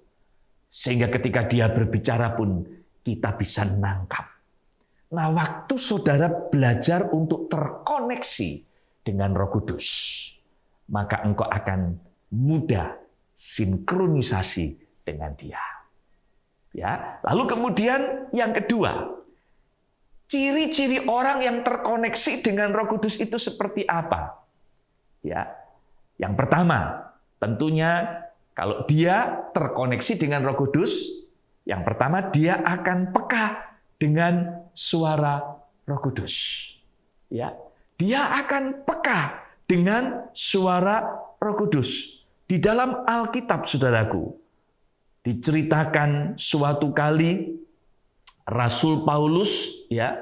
Sehingga 0.70 1.10
ketika 1.10 1.50
dia 1.50 1.66
berbicara 1.66 2.38
pun 2.38 2.62
kita 3.02 3.34
bisa 3.34 3.66
nangkap 3.66 4.30
Nah, 5.10 5.26
waktu 5.34 5.74
saudara 5.74 6.30
belajar 6.30 7.10
untuk 7.10 7.50
terkoneksi 7.50 8.62
dengan 9.02 9.34
Roh 9.34 9.50
Kudus, 9.50 9.86
maka 10.86 11.26
engkau 11.26 11.50
akan 11.50 11.98
mudah 12.30 12.94
sinkronisasi 13.34 14.78
dengan 15.02 15.34
Dia. 15.34 15.58
Ya, 16.70 17.18
lalu 17.26 17.50
kemudian 17.50 18.30
yang 18.30 18.54
kedua, 18.54 19.18
ciri-ciri 20.30 21.02
orang 21.10 21.42
yang 21.42 21.66
terkoneksi 21.66 22.46
dengan 22.46 22.70
Roh 22.70 22.86
Kudus 22.86 23.18
itu 23.18 23.34
seperti 23.36 23.82
apa? 23.90 24.38
Ya. 25.26 25.50
Yang 26.20 26.36
pertama, 26.36 27.10
tentunya 27.42 28.22
kalau 28.54 28.84
dia 28.86 29.48
terkoneksi 29.50 30.12
dengan 30.20 30.46
Roh 30.46 30.54
Kudus, 30.54 31.26
yang 31.66 31.82
pertama 31.82 32.30
dia 32.30 32.60
akan 32.62 33.10
peka 33.10 33.76
dengan 33.98 34.62
suara 34.76 35.58
Roh 35.88 36.00
Kudus. 36.00 36.34
Ya, 37.32 37.56
dia 37.98 38.30
akan 38.44 38.86
peka 38.86 39.48
dengan 39.66 40.28
suara 40.36 41.02
Roh 41.40 41.56
Kudus. 41.56 42.20
Di 42.44 42.58
dalam 42.58 43.06
Alkitab, 43.06 43.64
saudaraku, 43.64 44.34
diceritakan 45.24 46.40
suatu 46.40 46.92
kali 46.96 47.60
Rasul 48.48 49.04
Paulus 49.04 49.84
ya 49.92 50.16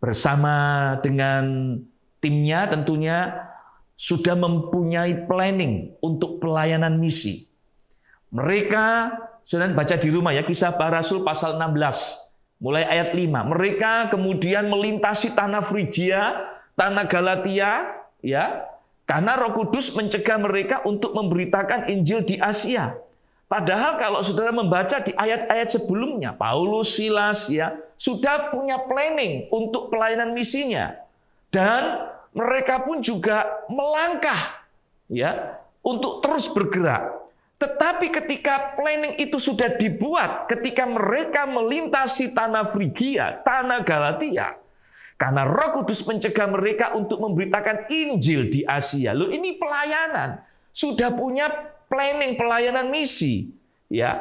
bersama 0.00 0.96
dengan 1.00 1.76
timnya 2.18 2.66
tentunya 2.68 3.48
sudah 3.94 4.34
mempunyai 4.34 5.28
planning 5.28 5.94
untuk 6.02 6.42
pelayanan 6.42 6.98
misi. 6.98 7.46
Mereka 8.34 9.14
sudah 9.46 9.70
baca 9.70 9.94
di 9.94 10.08
rumah 10.10 10.34
ya 10.34 10.42
kisah 10.42 10.74
para 10.74 10.98
rasul 10.98 11.22
pasal 11.22 11.54
16 11.60 12.24
mulai 12.64 12.88
ayat 12.88 13.12
5. 13.12 13.52
Mereka 13.54 13.92
kemudian 14.08 14.66
melintasi 14.72 15.36
tanah 15.36 15.62
Frigia, 15.68 16.48
tanah 16.74 17.04
Galatia, 17.06 17.92
ya, 18.24 18.64
karena 19.04 19.36
Roh 19.36 19.52
Kudus 19.52 19.92
mencegah 19.92 20.40
mereka 20.40 20.80
untuk 20.88 21.12
memberitakan 21.12 21.92
Injil 21.92 22.24
di 22.24 22.40
Asia. 22.40 22.96
Padahal 23.44 24.00
kalau 24.00 24.20
saudara 24.24 24.50
membaca 24.50 24.98
di 25.04 25.12
ayat-ayat 25.12 25.68
sebelumnya, 25.68 26.32
Paulus, 26.32 26.96
Silas, 26.96 27.46
ya, 27.52 27.76
sudah 28.00 28.50
punya 28.50 28.80
planning 28.82 29.52
untuk 29.52 29.92
pelayanan 29.92 30.32
misinya. 30.32 30.96
Dan 31.52 32.10
mereka 32.34 32.82
pun 32.82 32.98
juga 32.98 33.46
melangkah 33.70 34.64
ya 35.06 35.60
untuk 35.84 36.24
terus 36.24 36.50
bergerak. 36.50 37.22
Tetapi 37.60 38.10
ketika 38.10 38.74
planning 38.74 39.14
itu 39.22 39.38
sudah 39.38 39.78
dibuat, 39.78 40.50
ketika 40.50 40.82
mereka 40.84 41.46
melintasi 41.46 42.34
tanah 42.34 42.66
Frigia, 42.66 43.40
tanah 43.46 43.86
Galatia, 43.86 44.58
karena 45.14 45.46
Roh 45.46 45.80
Kudus 45.80 46.02
mencegah 46.02 46.50
mereka 46.50 46.92
untuk 46.98 47.22
memberitakan 47.22 47.86
Injil 47.86 48.50
di 48.50 48.66
Asia. 48.66 49.14
Loh, 49.14 49.30
ini 49.30 49.54
pelayanan. 49.54 50.42
Sudah 50.74 51.14
punya 51.14 51.46
planning 51.94 52.34
pelayanan 52.34 52.90
misi, 52.90 53.54
ya. 53.86 54.18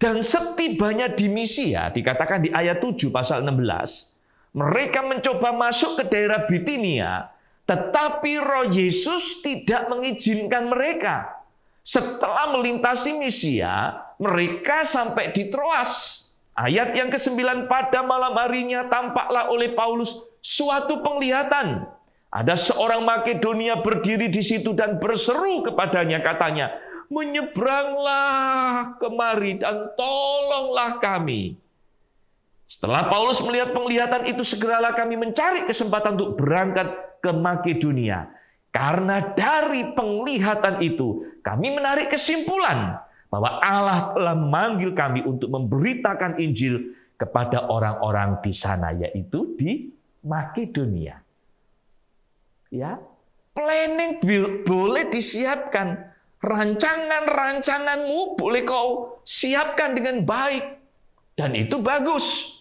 Dan 0.00 0.24
setibanya 0.24 1.12
di 1.12 1.28
Misia, 1.30 1.92
dikatakan 1.92 2.42
di 2.42 2.50
ayat 2.50 2.82
7 2.82 3.12
pasal 3.12 3.44
16, 3.44 4.56
mereka 4.56 5.04
mencoba 5.04 5.54
masuk 5.54 6.00
ke 6.00 6.04
daerah 6.10 6.42
Bitinia, 6.48 7.30
tetapi 7.68 8.40
roh 8.42 8.66
Yesus 8.66 9.44
tidak 9.44 9.86
mengizinkan 9.92 10.72
mereka. 10.72 11.44
Setelah 11.86 12.50
melintasi 12.50 13.14
Misia, 13.14 14.02
mereka 14.18 14.82
sampai 14.82 15.30
di 15.30 15.52
Troas. 15.52 16.18
Ayat 16.58 16.98
yang 16.98 17.08
ke-9 17.08 17.70
pada 17.70 18.02
malam 18.02 18.34
harinya 18.42 18.90
tampaklah 18.90 19.54
oleh 19.54 19.70
Paulus 19.70 20.18
suatu 20.42 20.98
penglihatan. 20.98 21.86
Ada 22.32 22.58
seorang 22.58 23.06
Makedonia 23.06 23.78
berdiri 23.80 24.32
di 24.32 24.42
situ 24.42 24.74
dan 24.74 24.98
berseru 24.98 25.62
kepadanya 25.62 26.18
katanya, 26.24 26.74
"Menyeberanglah 27.12 28.96
kemari 28.96 29.60
dan 29.60 29.92
tolonglah 29.92 30.96
kami." 30.96 31.60
Setelah 32.72 33.04
Paulus 33.12 33.44
melihat 33.44 33.76
penglihatan 33.76 34.32
itu, 34.32 34.40
segeralah 34.40 34.96
kami 34.96 35.20
mencari 35.20 35.68
kesempatan 35.68 36.16
untuk 36.16 36.40
berangkat 36.40 36.88
ke 37.20 37.28
Makedonia. 37.36 38.32
Karena 38.72 39.36
dari 39.36 39.92
penglihatan 39.92 40.80
itu, 40.80 41.36
kami 41.44 41.76
menarik 41.76 42.08
kesimpulan 42.08 42.96
bahwa 43.28 43.60
Allah 43.60 44.16
telah 44.16 44.32
memanggil 44.32 44.96
kami 44.96 45.20
untuk 45.20 45.52
memberitakan 45.52 46.40
Injil 46.40 46.96
kepada 47.20 47.68
orang-orang 47.68 48.40
di 48.40 48.52
sana, 48.56 48.96
yaitu 48.96 49.52
di 49.60 49.92
Makedonia. 50.24 51.20
Ya, 52.72 52.96
planning 53.52 54.16
boleh 54.64 55.12
disiapkan. 55.12 56.11
Rancangan-rancanganmu 56.42 58.34
boleh 58.34 58.62
kau 58.66 59.22
siapkan 59.22 59.94
dengan 59.94 60.26
baik. 60.26 60.82
Dan 61.38 61.54
itu 61.54 61.78
bagus. 61.78 62.58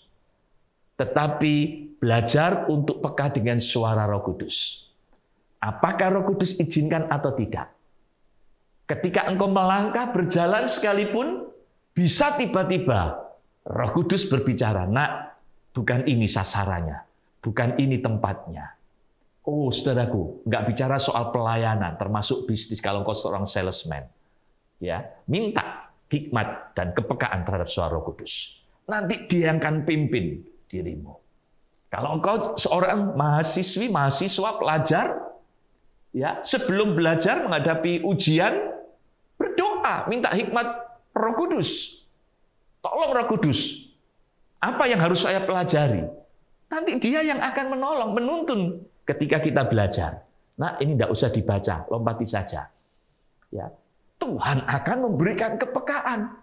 Tetapi 1.02 1.54
belajar 1.98 2.70
untuk 2.70 3.02
peka 3.02 3.34
dengan 3.34 3.58
suara 3.58 4.06
Roh 4.06 4.22
Kudus. 4.22 4.86
Apakah 5.58 6.13
Roh 6.13 6.26
Kudus 6.30 6.62
izinkan 6.62 7.10
atau 7.10 7.34
tidak? 7.34 7.74
Ketika 8.86 9.26
engkau 9.30 9.50
melangkah 9.50 10.13
berjalan 10.13 10.70
sekalipun, 10.70 11.50
bisa 11.94 12.38
tiba-tiba 12.38 13.17
Roh 13.65 13.91
Kudus 13.94 14.30
berbicara, 14.30 14.86
"Nak, 14.89 15.41
bukan 15.74 16.06
ini 16.06 16.30
sasarannya, 16.30 17.02
bukan 17.41 17.78
ini 17.82 17.98
tempatnya." 17.98 18.81
Oh, 19.41 19.73
saudaraku, 19.73 20.45
nggak 20.45 20.63
bicara 20.69 21.01
soal 21.01 21.34
pelayanan, 21.34 21.97
termasuk 21.97 22.45
bisnis 22.45 22.77
kalau 22.77 23.01
engkau 23.01 23.17
seorang 23.17 23.49
salesman. 23.49 24.06
Ya, 24.77 25.17
minta 25.25 25.89
hikmat 26.13 26.77
dan 26.77 26.93
kepekaan 26.93 27.41
terhadap 27.41 27.65
suara 27.65 27.89
Roh 27.89 28.06
Kudus. 28.06 28.62
Nanti 28.86 29.25
dia 29.25 29.49
yang 29.49 29.58
akan 29.58 29.82
pimpin 29.82 30.45
dirimu. 30.69 31.17
Kalau 31.89 32.21
engkau 32.21 32.54
seorang 32.54 33.17
mahasiswi, 33.17 33.89
mahasiswa, 33.89 34.62
pelajar, 34.62 35.06
ya 36.13 36.45
sebelum 36.45 36.93
belajar 36.93 37.41
menghadapi 37.41 38.06
ujian, 38.06 38.77
berdoa, 39.41 40.06
minta 40.06 40.30
hikmat 40.38 40.69
Roh 41.17 41.34
Kudus. 41.34 42.01
Tolong 42.86 43.10
Roh 43.10 43.25
Kudus. 43.25 43.89
Apa 44.62 44.86
yang 44.86 45.01
harus 45.01 45.25
saya 45.25 45.41
pelajari? 45.41 46.06
Nanti 46.69 47.01
dia 47.01 47.25
yang 47.25 47.41
akan 47.41 47.73
menolong, 47.73 48.13
menuntun 48.13 48.86
ketika 49.12 49.43
kita 49.43 49.67
belajar. 49.67 50.24
Nah, 50.56 50.80
ini 50.80 50.95
tidak 50.95 51.12
usah 51.12 51.30
dibaca, 51.32 51.86
lompati 51.91 52.28
saja. 52.28 52.71
Ya, 53.52 53.67
Tuhan 54.21 54.63
akan 54.63 54.97
memberikan 55.12 55.60
kepekaan. 55.60 56.39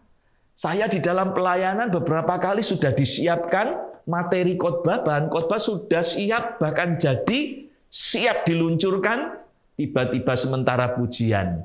Saya 0.58 0.90
di 0.90 0.98
dalam 0.98 1.32
pelayanan 1.32 1.88
beberapa 1.88 2.34
kali 2.36 2.66
sudah 2.66 2.90
disiapkan 2.90 3.78
materi 4.10 4.58
khotbah, 4.58 5.06
bahan 5.06 5.30
khotbah 5.30 5.62
sudah 5.62 6.02
siap, 6.02 6.58
bahkan 6.58 6.98
jadi 6.98 7.70
siap 7.88 8.42
diluncurkan, 8.44 9.38
tiba-tiba 9.78 10.34
sementara 10.34 10.98
pujian 10.98 11.62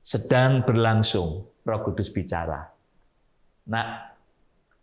sedang 0.00 0.64
berlangsung, 0.64 1.44
Roh 1.66 1.80
Kudus 1.84 2.08
bicara. 2.08 2.70
Nah, 3.68 4.10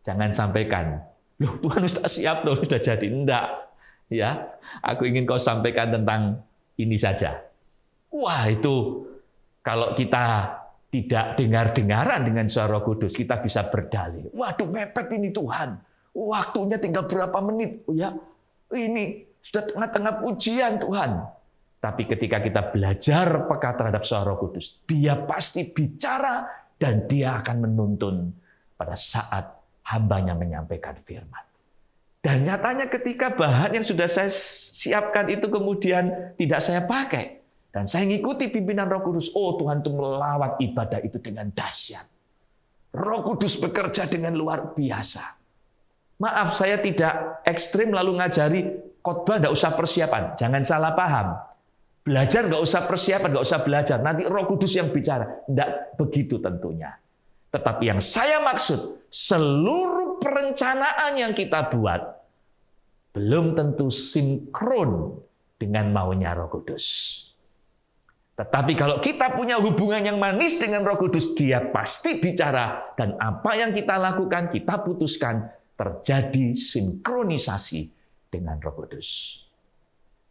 jangan 0.05 0.31
sampaikan, 0.31 1.01
loh 1.41 1.55
Tuhan 1.59 1.83
sudah 1.91 2.09
siap 2.09 2.37
loh, 2.47 2.57
sudah 2.59 2.79
jadi. 2.79 3.07
Enggak. 3.07 3.66
Ya, 4.07 4.55
aku 4.79 5.03
ingin 5.03 5.27
kau 5.27 5.35
sampaikan 5.35 5.91
tentang 5.91 6.39
ini 6.79 6.95
saja. 6.95 7.43
Wah, 8.07 8.47
itu 8.47 9.03
kalau 9.59 9.91
kita 9.99 10.55
tidak 10.87 11.35
dengar-dengaran 11.35 12.23
dengan 12.23 12.47
suara 12.47 12.79
Kudus, 12.79 13.11
kita 13.11 13.43
bisa 13.43 13.67
berdalih. 13.67 14.31
Waduh, 14.31 14.67
mepet 14.71 15.11
ini 15.11 15.35
Tuhan. 15.35 15.75
Waktunya 16.15 16.79
tinggal 16.79 17.03
berapa 17.05 17.35
menit. 17.43 17.83
Oh 17.83 17.93
ya, 17.93 18.15
ini 18.71 19.27
sudah 19.43 19.67
tengah-tengah 19.75 20.13
pujian 20.23 20.79
Tuhan. 20.79 21.11
Tapi 21.77 22.03
ketika 22.09 22.41
kita 22.41 22.73
belajar 22.73 23.45
peka 23.45 23.71
terhadap 23.77 24.03
suara 24.07 24.33
kudus, 24.33 24.81
dia 24.89 25.13
pasti 25.13 25.67
bicara 25.67 26.47
dan 26.79 27.05
dia 27.05 27.37
akan 27.43 27.69
menuntun 27.69 28.33
pada 28.73 28.97
saat 28.97 29.45
hambanya 29.85 30.33
menyampaikan 30.33 30.97
firman. 31.05 31.46
Dan 32.27 32.43
nyatanya 32.43 32.91
ketika 32.91 33.31
bahan 33.31 33.79
yang 33.79 33.85
sudah 33.87 34.03
saya 34.11 34.27
siapkan 34.27 35.31
itu 35.31 35.47
kemudian 35.47 36.35
tidak 36.35 36.59
saya 36.59 36.83
pakai, 36.83 37.39
dan 37.71 37.87
saya 37.87 38.03
mengikuti 38.03 38.51
pimpinan 38.51 38.91
roh 38.91 38.99
kudus, 38.99 39.31
oh 39.31 39.55
Tuhan 39.55 39.79
itu 39.79 39.95
melawat 39.95 40.59
ibadah 40.59 40.99
itu 41.07 41.23
dengan 41.23 41.47
dahsyat. 41.55 42.03
Roh 42.91 43.23
kudus 43.23 43.55
bekerja 43.55 44.11
dengan 44.11 44.35
luar 44.35 44.75
biasa. 44.75 45.39
Maaf, 46.19 46.59
saya 46.59 46.83
tidak 46.83 47.47
ekstrim 47.47 47.95
lalu 47.95 48.19
ngajari 48.19 48.75
khotbah 48.99 49.39
tidak 49.39 49.55
usah 49.55 49.71
persiapan. 49.79 50.23
Jangan 50.35 50.61
salah 50.67 50.91
paham. 50.99 51.27
Belajar 52.03 52.43
nggak 52.43 52.59
usah 52.59 52.91
persiapan, 52.91 53.29
nggak 53.39 53.45
usah 53.47 53.59
belajar. 53.63 53.97
Nanti 54.03 54.27
Roh 54.27 54.43
Kudus 54.51 54.75
yang 54.75 54.91
bicara. 54.91 55.47
Tidak 55.47 55.95
begitu 55.95 56.43
tentunya. 56.43 56.91
Tetapi 57.55 57.83
yang 57.87 58.03
saya 58.03 58.43
maksud, 58.43 59.07
seluruh 59.07 60.19
perencanaan 60.19 61.15
yang 61.15 61.31
kita 61.31 61.71
buat 61.71 62.16
belum 63.17 63.57
tentu 63.57 63.89
sinkron 63.89 65.17
dengan 65.57 65.89
maunya 65.89 66.37
Roh 66.37 66.53
Kudus. 66.53 66.85
Tetapi 68.37 68.77
kalau 68.77 69.01
kita 69.01 69.33
punya 69.33 69.57
hubungan 69.57 70.05
yang 70.05 70.21
manis 70.21 70.61
dengan 70.61 70.85
Roh 70.85 71.01
Kudus, 71.01 71.33
dia 71.33 71.73
pasti 71.73 72.21
bicara 72.21 72.93
dan 72.93 73.17
apa 73.17 73.57
yang 73.57 73.73
kita 73.73 73.97
lakukan, 73.97 74.53
kita 74.53 74.85
putuskan 74.85 75.49
terjadi 75.73 76.53
sinkronisasi 76.53 77.89
dengan 78.29 78.61
Roh 78.61 78.85
Kudus. 78.85 79.41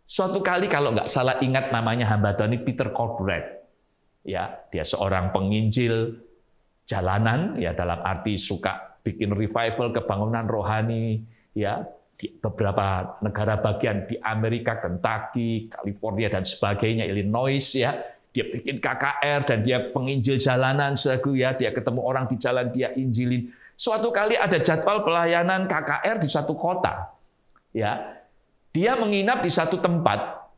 Suatu 0.07 0.38
kali 0.38 0.70
kalau 0.70 0.94
nggak 0.94 1.11
salah 1.11 1.42
ingat 1.42 1.75
namanya 1.75 2.07
hamba 2.07 2.38
Tuhan 2.38 2.55
ini 2.55 2.62
Peter 2.62 2.94
Corbett. 2.94 3.66
Ya, 4.22 4.62
dia 4.70 4.87
seorang 4.87 5.35
penginjil 5.35 6.22
jalanan 6.87 7.59
ya 7.59 7.75
dalam 7.75 7.99
arti 8.07 8.38
suka 8.38 9.03
bikin 9.03 9.35
revival 9.35 9.90
kebangunan 9.90 10.46
rohani 10.46 11.27
ya 11.51 11.83
di 12.16 12.33
beberapa 12.33 13.20
negara 13.20 13.61
bagian 13.61 14.09
di 14.09 14.16
Amerika, 14.24 14.81
Kentucky, 14.81 15.68
California 15.68 16.33
dan 16.33 16.44
sebagainya, 16.48 17.05
Illinois 17.05 17.62
ya. 17.76 17.96
Dia 18.33 18.44
bikin 18.52 18.85
KKR 18.85 19.48
dan 19.48 19.64
dia 19.64 19.92
penginjil 19.96 20.37
jalanan, 20.37 20.96
saudaraku 20.96 21.40
ya. 21.40 21.57
Dia 21.57 21.72
ketemu 21.72 22.00
orang 22.05 22.29
di 22.29 22.37
jalan, 22.37 22.68
dia 22.72 22.92
injilin 22.92 23.48
Suatu 23.76 24.09
kali 24.09 24.40
ada 24.40 24.57
jadwal 24.57 25.05
pelayanan 25.05 25.68
KKR 25.68 26.16
di 26.24 26.29
satu 26.33 26.57
kota. 26.57 27.12
Ya, 27.76 28.24
dia 28.72 28.96
menginap 28.96 29.44
di 29.44 29.52
satu 29.52 29.85
tempat, 29.85 30.48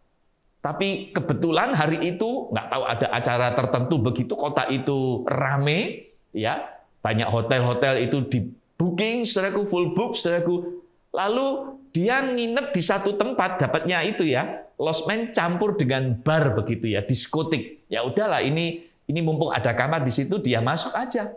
tapi 0.63 1.11
kebetulan 1.11 1.75
hari 1.75 2.15
itu 2.15 2.47
nggak 2.55 2.67
tahu 2.71 2.83
ada 2.87 3.07
acara 3.11 3.49
tertentu 3.59 3.99
begitu 3.99 4.39
kota 4.39 4.71
itu 4.71 5.27
rame, 5.27 6.15
ya 6.31 6.79
banyak 7.03 7.27
hotel-hotel 7.27 8.07
itu 8.07 8.23
di 8.31 8.39
booking, 8.79 9.27
saudaraku 9.27 9.67
full 9.67 9.87
book, 9.99 10.15
saudaraku. 10.15 10.78
Lalu 11.15 11.79
dia 11.91 12.21
nginep 12.21 12.73
di 12.77 12.83
satu 12.85 13.17
tempat, 13.17 13.59
dapatnya 13.59 14.05
itu 14.05 14.29
ya, 14.29 14.69
losmen 14.77 15.33
campur 15.33 15.75
dengan 15.75 16.15
bar 16.21 16.53
begitu 16.53 16.93
ya, 16.93 17.01
diskotik. 17.01 17.85
Ya 17.89 18.05
udahlah 18.05 18.45
ini 18.45 18.85
ini 19.09 19.21
mumpung 19.25 19.51
ada 19.51 19.73
kamar 19.73 20.05
di 20.05 20.13
situ 20.13 20.37
dia 20.39 20.61
masuk 20.61 20.93
aja. 20.93 21.33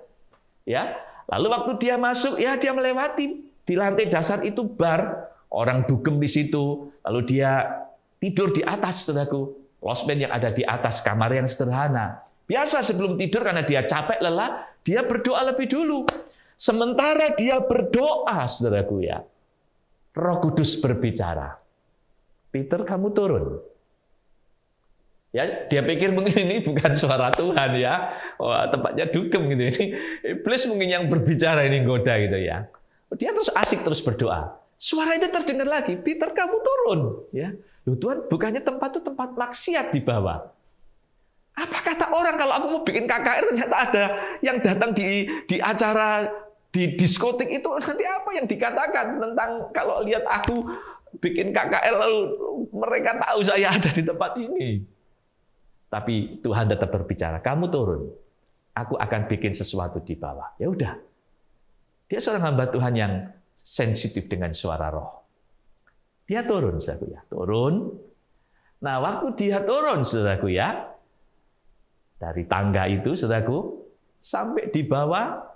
Ya, 0.67 0.99
Lalu 1.31 1.47
waktu 1.47 1.71
dia 1.79 1.95
masuk, 1.95 2.35
ya 2.35 2.59
dia 2.59 2.75
melewati 2.75 3.47
di 3.63 3.73
lantai 3.79 4.11
dasar 4.11 4.43
itu 4.43 4.67
bar, 4.67 5.31
orang 5.47 5.87
dugem 5.87 6.19
di 6.19 6.27
situ, 6.27 6.91
lalu 7.07 7.23
dia 7.23 7.71
tidur 8.19 8.51
di 8.51 8.59
atas, 8.67 9.07
saudaraku. 9.07 9.55
Losmen 9.81 10.21
yang 10.21 10.29
ada 10.29 10.53
di 10.53 10.61
atas 10.61 11.01
kamar 11.01 11.33
yang 11.33 11.49
sederhana. 11.49 12.21
Biasa 12.45 12.85
sebelum 12.85 13.17
tidur 13.17 13.41
karena 13.41 13.65
dia 13.65 13.81
capek 13.81 14.21
lelah, 14.21 14.69
dia 14.85 15.01
berdoa 15.01 15.41
lebih 15.55 15.71
dulu. 15.71 16.05
Sementara 16.53 17.33
dia 17.33 17.57
berdoa, 17.57 18.45
saudaraku 18.45 19.01
ya, 19.01 19.25
Roh 20.11 20.37
Kudus 20.43 20.75
berbicara. 20.79 21.55
Peter, 22.51 22.83
kamu 22.83 23.15
turun. 23.15 23.45
Ya, 25.31 25.47
dia 25.71 25.79
pikir 25.79 26.11
mungkin 26.11 26.35
ini 26.35 26.59
bukan 26.67 26.91
suara 26.99 27.31
Tuhan 27.31 27.79
ya. 27.79 28.11
Oh, 28.35 28.51
tempatnya 28.67 29.07
dugem 29.07 29.47
gitu. 29.55 29.63
Ini 29.71 29.85
iblis 30.35 30.67
mungkin 30.67 30.89
yang 30.91 31.03
berbicara 31.07 31.63
ini 31.63 31.87
goda 31.87 32.19
gitu 32.19 32.35
ya. 32.35 32.67
Dia 33.15 33.31
terus 33.31 33.47
asik 33.55 33.87
terus 33.87 34.03
berdoa. 34.03 34.59
Suara 34.75 35.15
itu 35.15 35.31
terdengar 35.31 35.67
lagi, 35.71 35.95
Peter 35.95 36.35
kamu 36.35 36.57
turun 36.59 36.99
ya. 37.31 37.55
Loh 37.87 37.95
Tuhan, 37.95 38.27
bukannya 38.27 38.59
tempat 38.59 38.97
itu 38.97 39.01
tempat 39.07 39.29
maksiat 39.39 39.95
di 39.95 40.03
bawah. 40.03 40.51
Apa 41.51 41.79
kata 41.83 42.11
orang 42.11 42.35
kalau 42.39 42.53
aku 42.55 42.65
mau 42.71 42.81
bikin 42.83 43.05
KKR 43.07 43.43
ternyata 43.51 43.75
ada 43.75 44.03
yang 44.39 44.57
datang 44.63 44.95
di 44.95 45.27
di 45.47 45.59
acara 45.59 46.27
di 46.71 46.95
diskotik 46.95 47.51
itu 47.51 47.67
nanti 47.67 48.03
apa 48.07 48.29
yang 48.31 48.47
dikatakan 48.47 49.19
tentang 49.19 49.51
kalau 49.75 49.99
lihat 50.07 50.23
aku 50.23 50.63
bikin 51.19 51.51
KKR 51.51 51.95
lalu 51.99 52.19
mereka 52.71 53.19
tahu 53.19 53.43
saya 53.43 53.75
ada 53.75 53.91
di 53.91 54.03
tempat 54.07 54.31
ini. 54.39 54.79
Tapi 55.91 56.39
Tuhan 56.39 56.71
tetap 56.71 56.87
berbicara, 56.87 57.43
kamu 57.43 57.67
turun. 57.67 58.07
Aku 58.71 58.95
akan 58.95 59.27
bikin 59.27 59.51
sesuatu 59.51 59.99
di 59.99 60.15
bawah. 60.15 60.55
Ya 60.55 60.71
udah. 60.71 60.95
Dia 62.07 62.23
seorang 62.23 62.55
hamba 62.55 62.71
Tuhan 62.71 62.95
yang 62.95 63.27
sensitif 63.59 64.31
dengan 64.31 64.55
suara 64.55 64.87
roh. 64.87 65.27
Dia 66.31 66.47
turun, 66.47 66.79
saudaraku 66.79 67.11
ya. 67.11 67.19
Turun. 67.27 67.91
Nah, 68.79 69.03
waktu 69.03 69.35
dia 69.35 69.59
turun, 69.67 70.07
saudaraku 70.07 70.55
ya, 70.55 70.95
dari 72.15 72.47
tangga 72.47 72.87
itu, 72.87 73.11
saudaraku, 73.19 73.83
sampai 74.23 74.71
di 74.71 74.87
bawah 74.87 75.50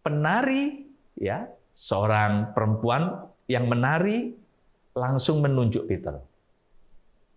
penari, 0.00 0.86
ya, 1.16 1.48
seorang 1.76 2.52
perempuan 2.52 3.28
yang 3.48 3.66
menari 3.66 4.36
langsung 4.94 5.40
menunjuk 5.40 5.86
Peter. 5.88 6.20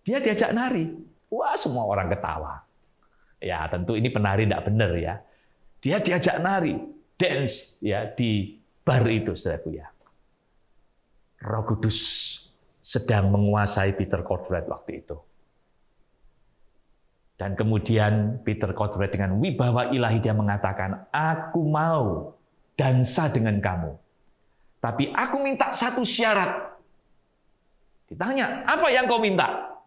Dia 0.03 0.19
diajak 0.19 0.51
nari. 0.51 0.91
Wah, 1.31 1.55
semua 1.55 1.87
orang 1.87 2.11
ketawa. 2.11 2.61
Ya, 3.39 3.65
tentu 3.71 3.95
ini 3.95 4.11
penari 4.11 4.45
tidak 4.45 4.67
benar 4.67 4.91
ya. 4.99 5.15
Dia 5.83 5.99
diajak 5.99 6.39
nari, 6.39 6.79
dance 7.19 7.75
ya 7.83 8.07
di 8.07 8.59
bar 8.83 9.03
itu, 9.07 9.35
saudaraku 9.35 9.69
ya. 9.75 9.87
Roh 11.43 11.63
Kudus 11.67 11.99
sedang 12.79 13.31
menguasai 13.31 13.95
Peter 13.95 14.23
Cortwright 14.23 14.67
waktu 14.67 15.03
itu. 15.03 15.17
Dan 17.35 17.59
kemudian 17.59 18.39
Peter 18.47 18.71
Cortwright 18.71 19.11
dengan 19.11 19.39
wibawa 19.43 19.91
ilahi 19.91 20.23
dia 20.23 20.31
mengatakan, 20.31 21.09
aku 21.11 21.59
mau 21.67 22.37
dansa 22.73 23.29
dengan 23.29 23.57
kamu. 23.61 23.91
Tapi 24.83 25.13
aku 25.15 25.37
minta 25.39 25.71
satu 25.71 26.03
syarat. 26.03 26.75
Ditanya, 28.11 28.67
apa 28.67 28.91
yang 28.91 29.07
kau 29.07 29.21
minta? 29.21 29.79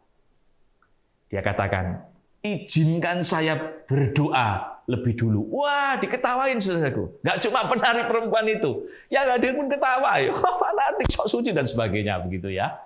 Dia 1.29 1.45
katakan, 1.45 2.01
izinkan 2.41 3.21
saya 3.21 3.59
berdoa 3.85 4.81
lebih 4.87 5.19
dulu. 5.19 5.63
Wah, 5.63 5.99
diketawain 5.99 6.63
saudaraku. 6.63 7.11
Gak 7.27 7.43
cuma 7.43 7.67
penari 7.67 8.07
perempuan 8.07 8.47
itu. 8.47 8.87
Yang 9.11 9.27
hadir 9.37 9.53
pun 9.59 9.67
ketawa. 9.67 10.11
Fanatik, 10.63 11.11
sok 11.11 11.29
suci 11.29 11.51
dan 11.51 11.67
sebagainya. 11.67 12.23
begitu 12.23 12.55
ya. 12.55 12.79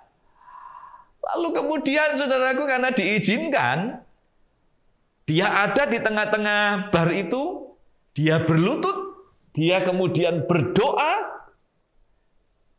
Lalu 1.21 1.49
kemudian 1.53 2.17
saudaraku 2.17 2.65
karena 2.65 2.89
diizinkan, 2.89 4.01
dia 5.29 5.47
ada 5.47 5.85
di 5.85 6.01
tengah-tengah 6.01 6.89
bar 6.89 7.09
itu, 7.13 7.71
dia 8.17 8.41
berlutut, 8.41 9.10
dia 9.51 9.83
kemudian 9.83 10.47
berdoa, 10.47 11.43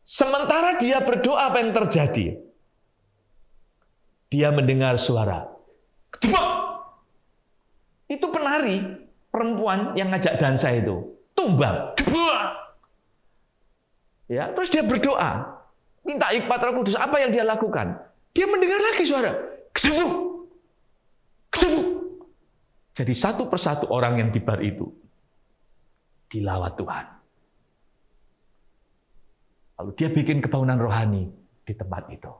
sementara 0.01 0.77
dia 0.81 1.01
berdoa 1.01 1.53
apa 1.53 1.57
yang 1.61 1.71
terjadi? 1.73 2.41
Dia 4.33 4.49
mendengar 4.49 4.97
suara, 4.97 5.45
itu 8.09 8.25
penari 8.29 8.81
perempuan 9.29 9.97
yang 9.97 10.09
ngajak 10.13 10.37
dansa 10.37 10.73
itu. 10.73 11.13
Tumbang. 11.33 11.97
Ya, 14.29 14.49
terus 14.53 14.69
dia 14.73 14.81
berdoa. 14.81 15.61
Minta 16.01 16.29
hikmat 16.33 16.61
roh 16.61 16.81
kudus. 16.81 16.97
Apa 16.97 17.21
yang 17.21 17.29
dia 17.33 17.45
lakukan? 17.45 18.01
Dia 18.33 18.49
mendengar 18.49 18.81
lagi 18.81 19.05
suara. 19.05 19.33
Ketemu. 19.73 20.07
Ketemu. 21.53 21.81
Jadi 22.93 23.13
satu 23.17 23.49
persatu 23.49 23.89
orang 23.89 24.21
yang 24.21 24.29
di 24.29 24.37
bar 24.41 24.61
itu 24.61 24.89
dilawat 26.33 26.73
Tuhan. 26.73 27.05
Lalu 29.77 29.91
dia 29.93 30.09
bikin 30.09 30.41
kebangunan 30.41 30.81
rohani 30.81 31.29
di 31.61 31.73
tempat 31.77 32.09
itu. 32.09 32.33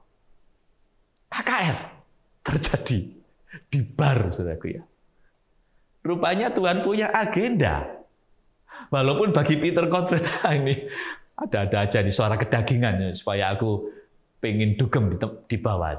KKR 1.30 1.78
terjadi 2.42 2.98
di 3.70 3.80
bar, 3.86 4.34
saudaraku 4.34 4.66
ya. 4.74 4.82
Rupanya 6.02 6.50
Tuhan 6.50 6.82
punya 6.82 7.14
agenda. 7.14 8.02
Walaupun 8.90 9.32
bagi 9.32 9.56
Peter 9.62 9.86
Cortfred 9.86 10.26
ini 10.58 10.74
ada-ada 11.34 11.88
aja 11.88 11.98
nih 12.02 12.14
suara 12.14 12.36
kedagingan 12.36 13.00
ya, 13.00 13.10
supaya 13.16 13.54
aku 13.54 13.90
pengen 14.42 14.76
dugem 14.76 15.14
di 15.48 15.56
bawah. 15.58 15.96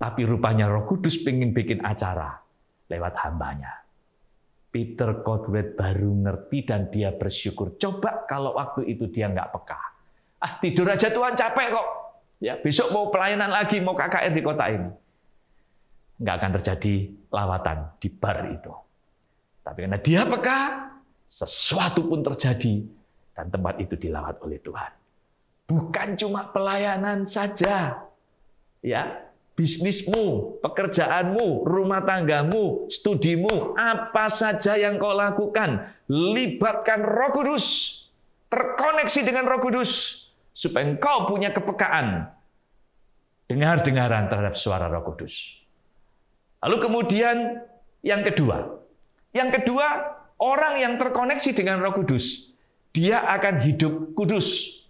Tapi 0.00 0.24
rupanya 0.24 0.72
Roh 0.72 0.88
Kudus 0.88 1.20
pengen 1.20 1.52
bikin 1.52 1.84
acara 1.84 2.40
lewat 2.88 3.14
hambanya. 3.20 3.79
Peter 4.70 5.22
Cortwright 5.26 5.74
baru 5.74 6.14
ngerti 6.14 6.58
dan 6.62 6.86
dia 6.94 7.10
bersyukur. 7.10 7.74
Coba 7.76 8.26
kalau 8.30 8.54
waktu 8.54 8.86
itu 8.86 9.10
dia 9.10 9.26
nggak 9.26 9.50
peka. 9.50 9.80
Ah 10.40 10.56
tidur 10.62 10.86
aja 10.86 11.10
Tuhan 11.10 11.34
capek 11.34 11.68
kok. 11.74 11.88
Ya 12.40 12.56
besok 12.56 12.94
mau 12.94 13.12
pelayanan 13.12 13.52
lagi, 13.52 13.82
mau 13.82 13.92
KKR 13.92 14.32
di 14.32 14.40
kota 14.40 14.64
ini 14.70 14.90
nggak 16.20 16.36
akan 16.36 16.50
terjadi 16.60 16.94
lawatan 17.32 17.78
di 17.96 18.08
bar 18.12 18.38
itu. 18.52 18.72
Tapi 19.64 19.78
karena 19.88 19.98
dia 20.00 20.22
peka, 20.28 20.60
sesuatu 21.26 22.04
pun 22.04 22.20
terjadi 22.20 22.84
dan 23.32 23.48
tempat 23.48 23.80
itu 23.80 23.96
dilawat 23.96 24.36
oleh 24.44 24.60
Tuhan. 24.60 24.92
Bukan 25.72 26.08
cuma 26.20 26.52
pelayanan 26.52 27.24
saja. 27.24 28.04
Ya, 28.84 29.02
bisnismu, 29.60 30.56
pekerjaanmu, 30.64 31.68
rumah 31.68 32.00
tanggamu, 32.00 32.88
studimu, 32.88 33.76
apa 33.76 34.32
saja 34.32 34.80
yang 34.80 34.96
kau 34.96 35.12
lakukan, 35.12 35.84
libatkan 36.08 37.04
Roh 37.04 37.36
Kudus, 37.36 37.66
terkoneksi 38.48 39.20
dengan 39.20 39.44
Roh 39.44 39.60
Kudus 39.60 40.24
supaya 40.56 40.88
engkau 40.88 41.28
punya 41.28 41.52
kepekaan 41.52 42.32
dengar-dengaran 43.52 44.32
terhadap 44.32 44.56
suara 44.56 44.88
Roh 44.88 45.04
Kudus. 45.12 45.60
Lalu 46.64 46.76
kemudian 46.80 47.60
yang 48.00 48.24
kedua, 48.24 48.80
yang 49.36 49.52
kedua 49.52 50.16
orang 50.40 50.80
yang 50.80 50.96
terkoneksi 50.96 51.52
dengan 51.52 51.84
Roh 51.84 52.00
Kudus, 52.00 52.56
dia 52.96 53.20
akan 53.28 53.60
hidup 53.60 54.16
kudus. 54.16 54.80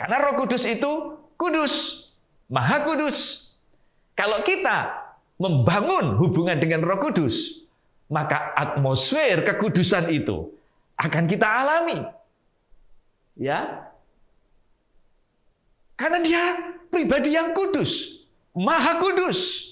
Karena 0.00 0.24
Roh 0.24 0.40
Kudus 0.40 0.64
itu 0.64 1.20
kudus, 1.36 2.08
maha 2.48 2.80
kudus. 2.88 3.43
Kalau 4.14 4.46
kita 4.46 4.94
membangun 5.38 6.14
hubungan 6.22 6.58
dengan 6.58 6.86
Roh 6.86 7.02
Kudus, 7.02 7.66
maka 8.06 8.54
atmosfer 8.54 9.42
kekudusan 9.42 10.06
itu 10.14 10.54
akan 10.94 11.24
kita 11.26 11.46
alami. 11.46 11.98
Ya. 13.34 13.90
Karena 15.98 16.18
dia 16.22 16.42
pribadi 16.90 17.34
yang 17.34 17.54
kudus, 17.54 18.22
maha 18.54 18.98
kudus. 19.02 19.70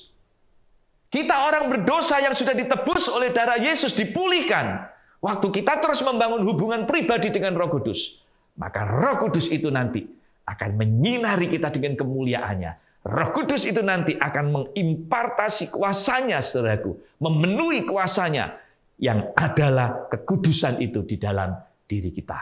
Kita 1.12 1.50
orang 1.50 1.68
berdosa 1.68 2.18
yang 2.24 2.32
sudah 2.32 2.56
ditebus 2.56 3.10
oleh 3.12 3.34
darah 3.36 3.60
Yesus 3.60 3.92
dipulihkan. 3.92 4.88
Waktu 5.22 5.54
kita 5.54 5.78
terus 5.78 6.02
membangun 6.02 6.42
hubungan 6.48 6.82
pribadi 6.88 7.30
dengan 7.30 7.54
Roh 7.54 7.70
Kudus, 7.70 8.18
maka 8.58 8.82
Roh 8.82 9.22
Kudus 9.22 9.52
itu 9.52 9.70
nanti 9.70 10.02
akan 10.48 10.74
menyinari 10.74 11.46
kita 11.46 11.70
dengan 11.70 11.94
kemuliaannya. 11.94 12.72
Roh 13.02 13.30
Kudus 13.34 13.66
itu 13.66 13.82
nanti 13.82 14.14
akan 14.14 14.46
mengimpartasi 14.54 15.74
kuasanya, 15.74 16.38
saudaraku, 16.38 16.94
memenuhi 17.18 17.82
kuasanya 17.82 18.62
yang 19.02 19.34
adalah 19.34 20.06
kekudusan 20.06 20.78
itu 20.78 21.02
di 21.02 21.18
dalam 21.18 21.50
diri 21.90 22.14
kita. 22.14 22.38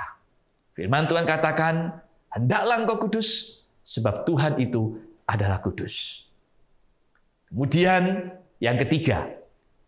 Firman 0.77 1.09
Tuhan 1.09 1.25
katakan, 1.25 1.97
hendaklah 2.29 2.77
engkau 2.77 3.09
kudus, 3.09 3.61
sebab 3.89 4.29
Tuhan 4.29 4.61
itu 4.61 5.01
adalah 5.25 5.65
kudus. 5.65 6.29
Kemudian 7.49 8.31
yang 8.61 8.77
ketiga, 8.85 9.33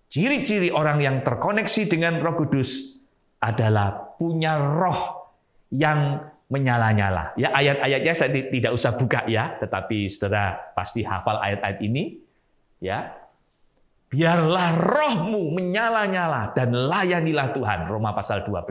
ciri-ciri 0.09 0.73
orang 0.73 1.05
yang 1.05 1.17
terkoneksi 1.21 1.87
dengan 1.87 2.19
Roh 2.25 2.35
Kudus 2.41 2.99
adalah 3.39 4.17
punya 4.17 4.57
roh 4.59 5.31
yang 5.69 6.32
menyala-nyala. 6.53 7.33
Ya 7.41 7.49
ayat-ayatnya 7.57 8.13
saya 8.13 8.29
tidak 8.29 8.73
usah 8.77 8.93
buka 9.01 9.25
ya, 9.25 9.57
tetapi 9.57 10.13
saudara 10.13 10.61
pasti 10.77 11.01
hafal 11.01 11.41
ayat-ayat 11.41 11.81
ini. 11.81 12.21
Ya, 12.83 13.17
biarlah 14.13 14.77
rohmu 14.77 15.57
menyala-nyala 15.57 16.53
dan 16.53 16.77
layanilah 16.77 17.57
Tuhan. 17.57 17.89
Roma 17.89 18.13
pasal 18.13 18.45
12. 18.45 18.69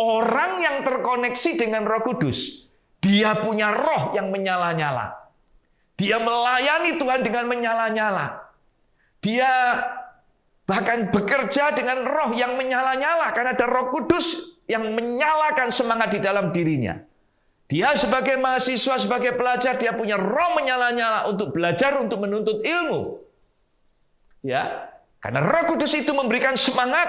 Orang 0.00 0.64
yang 0.64 0.80
terkoneksi 0.80 1.50
dengan 1.60 1.84
Roh 1.84 2.00
Kudus, 2.00 2.70
dia 3.04 3.36
punya 3.36 3.68
roh 3.68 4.16
yang 4.16 4.32
menyala-nyala. 4.32 5.20
Dia 6.00 6.16
melayani 6.16 6.96
Tuhan 6.96 7.20
dengan 7.20 7.44
menyala-nyala. 7.44 8.48
Dia 9.20 9.52
bahkan 10.64 11.12
bekerja 11.12 11.76
dengan 11.76 12.06
roh 12.08 12.32
yang 12.32 12.56
menyala-nyala 12.56 13.34
karena 13.36 13.52
ada 13.52 13.66
Roh 13.66 13.90
Kudus 13.92 14.56
yang 14.70 14.94
menyalakan 14.94 15.74
semangat 15.74 16.14
di 16.14 16.22
dalam 16.22 16.54
dirinya. 16.54 16.94
Dia 17.66 17.94
sebagai 17.98 18.38
mahasiswa, 18.38 19.02
sebagai 19.02 19.34
pelajar, 19.34 19.78
dia 19.78 19.94
punya 19.94 20.14
roh 20.14 20.54
menyala-nyala 20.58 21.26
untuk 21.26 21.50
belajar, 21.54 21.98
untuk 21.98 22.22
menuntut 22.22 22.62
ilmu. 22.62 23.18
Ya, 24.42 24.90
karena 25.22 25.44
Roh 25.44 25.74
Kudus 25.74 25.94
itu 25.94 26.10
memberikan 26.10 26.56
semangat 26.58 27.06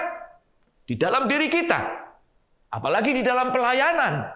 di 0.86 1.00
dalam 1.00 1.26
diri 1.26 1.47
kita. 1.47 1.80
Apalagi 2.69 3.15
di 3.15 3.24
dalam 3.26 3.50
pelayanan. 3.50 4.28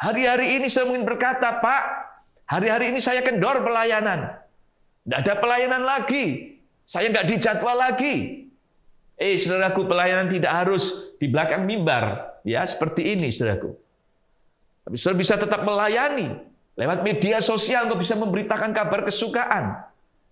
Hari-hari 0.00 0.56
ini 0.56 0.72
saya 0.72 0.88
mungkin 0.88 1.04
berkata, 1.04 1.60
Pak, 1.60 1.82
hari-hari 2.48 2.94
ini 2.94 3.04
saya 3.04 3.20
kendor 3.20 3.60
pelayanan. 3.60 4.40
Tidak 5.04 5.18
ada 5.26 5.34
pelayanan 5.42 5.82
lagi. 5.84 6.56
Saya 6.88 7.12
nggak 7.12 7.36
dijadwal 7.36 7.76
lagi. 7.76 8.48
Eh, 9.20 9.36
saudaraku, 9.36 9.84
pelayanan 9.84 10.32
tidak 10.32 10.52
harus 10.56 11.12
di 11.20 11.28
belakang 11.28 11.68
mimbar. 11.68 12.29
Ya, 12.46 12.64
seperti 12.64 13.14
ini, 13.16 13.30
saudaraku. 13.30 13.76
Tapi 14.86 14.96
saudara 14.96 15.18
bisa 15.20 15.34
tetap 15.36 15.60
melayani. 15.62 16.40
Lewat 16.78 17.04
media 17.04 17.44
sosial 17.44 17.90
engkau 17.90 18.00
bisa 18.00 18.16
memberitakan 18.16 18.72
kabar 18.72 19.04
kesukaan. 19.04 19.84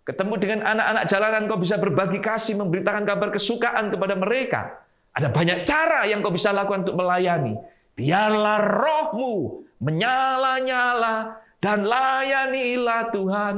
Ketemu 0.09 0.35
dengan 0.41 0.61
anak-anak 0.65 1.05
jalanan 1.05 1.43
kau 1.45 1.61
bisa 1.61 1.77
berbagi 1.77 2.25
kasih, 2.25 2.57
memberitakan 2.57 3.05
kabar 3.05 3.29
kesukaan 3.29 3.93
kepada 3.93 4.17
mereka. 4.17 4.81
Ada 5.13 5.29
banyak 5.29 5.69
cara 5.69 6.09
yang 6.09 6.25
kau 6.25 6.33
bisa 6.33 6.49
lakukan 6.49 6.89
untuk 6.89 6.97
melayani. 6.97 7.61
Biarlah 7.93 8.57
rohmu 8.57 9.67
menyala-nyala 9.85 11.37
dan 11.61 11.85
layanilah 11.85 13.13
Tuhan. 13.13 13.57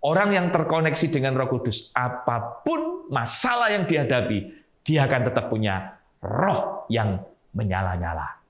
Orang 0.00 0.32
yang 0.32 0.48
terkoneksi 0.48 1.12
dengan 1.12 1.36
roh 1.36 1.50
kudus, 1.50 1.92
apa 1.92 2.62
pun 2.64 3.10
masalah 3.12 3.68
yang 3.74 3.84
dihadapi, 3.84 4.48
dia 4.80 5.04
akan 5.04 5.28
tetap 5.28 5.52
punya 5.52 6.00
roh 6.24 6.88
yang 6.88 7.20
menyala-nyala. 7.56 8.40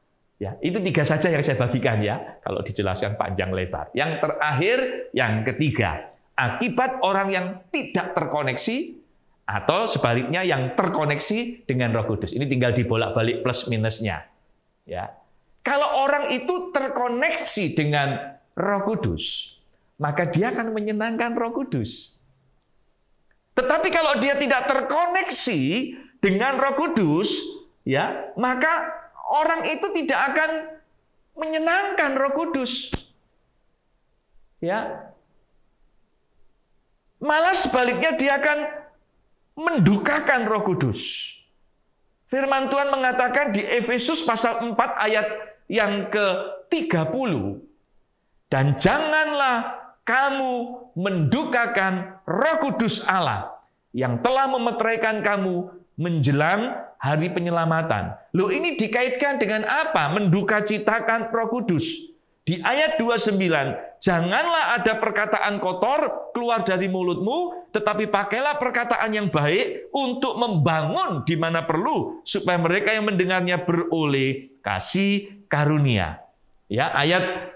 Ya, 0.40 0.56
itu 0.64 0.80
tiga 0.80 1.04
saja 1.04 1.28
yang 1.28 1.44
saya 1.44 1.60
bagikan 1.60 2.00
ya, 2.00 2.40
kalau 2.40 2.64
dijelaskan 2.64 3.20
panjang 3.20 3.52
lebar. 3.52 3.92
Yang 3.92 4.24
terakhir, 4.24 4.78
yang 5.12 5.44
ketiga, 5.44 6.16
akibat 6.32 6.96
orang 7.04 7.28
yang 7.28 7.46
tidak 7.68 8.16
terkoneksi 8.16 8.96
atau 9.44 9.84
sebaliknya 9.84 10.40
yang 10.40 10.72
terkoneksi 10.78 11.68
dengan 11.68 11.92
Roh 11.92 12.08
Kudus. 12.08 12.32
Ini 12.32 12.48
tinggal 12.48 12.72
dibolak-balik 12.72 13.44
plus 13.44 13.68
minusnya. 13.68 14.24
Ya. 14.88 15.12
Kalau 15.60 16.08
orang 16.08 16.32
itu 16.32 16.72
terkoneksi 16.72 17.64
dengan 17.76 18.40
Roh 18.56 18.82
Kudus, 18.88 19.58
maka 20.00 20.24
dia 20.24 20.56
akan 20.56 20.72
menyenangkan 20.72 21.36
Roh 21.36 21.52
Kudus. 21.52 22.16
Tetapi 23.60 23.92
kalau 23.92 24.16
dia 24.16 24.40
tidak 24.40 24.72
terkoneksi 24.72 25.60
dengan 26.24 26.56
Roh 26.56 26.80
Kudus, 26.80 27.28
ya, 27.84 28.34
maka 28.34 28.90
orang 29.30 29.70
itu 29.70 29.86
tidak 29.94 30.20
akan 30.34 30.50
menyenangkan 31.38 32.18
Roh 32.18 32.32
Kudus. 32.34 32.90
Ya. 34.60 35.10
Malah 37.20 37.56
sebaliknya 37.56 38.16
dia 38.16 38.40
akan 38.40 38.58
mendukakan 39.56 40.48
Roh 40.48 40.64
Kudus. 40.64 41.32
Firman 42.30 42.70
Tuhan 42.70 42.94
mengatakan 42.94 43.50
di 43.50 43.60
Efesus 43.64 44.22
pasal 44.22 44.62
4 44.62 44.78
ayat 44.78 45.26
yang 45.66 46.06
ke-30 46.14 47.32
dan 48.50 48.78
janganlah 48.78 49.78
kamu 50.06 50.52
mendukakan 50.94 52.18
Roh 52.26 52.56
Kudus 52.62 53.02
Allah 53.06 53.58
yang 53.90 54.22
telah 54.22 54.46
memeteraikan 54.46 55.22
kamu 55.22 55.70
menjelang 56.00 56.80
hari 56.96 57.28
penyelamatan. 57.28 58.16
Loh 58.32 58.48
ini 58.48 58.80
dikaitkan 58.80 59.36
dengan 59.36 59.68
apa? 59.68 60.08
Mendukacitakan 60.16 61.28
Roh 61.28 61.48
Kudus. 61.52 62.08
Di 62.40 62.56
ayat 62.64 62.96
29, 62.96 63.36
janganlah 64.00 64.80
ada 64.80 64.96
perkataan 64.96 65.60
kotor 65.60 66.32
keluar 66.32 66.64
dari 66.64 66.88
mulutmu, 66.88 67.68
tetapi 67.70 68.08
pakailah 68.08 68.56
perkataan 68.56 69.12
yang 69.12 69.28
baik 69.28 69.92
untuk 69.92 70.40
membangun 70.40 71.22
di 71.28 71.36
mana 71.36 71.62
perlu, 71.68 72.24
supaya 72.24 72.56
mereka 72.56 72.96
yang 72.96 73.06
mendengarnya 73.06 73.60
beroleh 73.60 74.56
kasih 74.64 75.44
karunia. 75.52 76.24
Ya, 76.66 76.90
ayat 76.96 77.54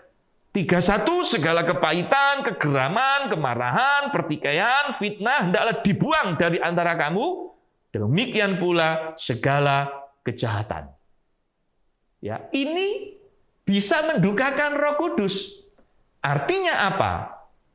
31 0.54 1.02
segala 1.26 1.66
kepahitan, 1.66 2.46
kegeraman, 2.46 3.32
kemarahan, 3.32 4.14
pertikaian, 4.14 4.94
fitnah 4.94 5.50
hendaklah 5.50 5.82
dibuang 5.82 6.38
dari 6.38 6.62
antara 6.62 6.94
kamu. 6.94 7.53
Demikian 7.94 8.58
pula 8.58 9.14
segala 9.14 9.86
kejahatan. 10.26 10.90
Ya, 12.18 12.50
ini 12.50 13.14
bisa 13.62 14.02
mendukakan 14.02 14.74
Roh 14.74 14.96
Kudus. 14.98 15.62
Artinya 16.24 16.90
apa? 16.90 17.12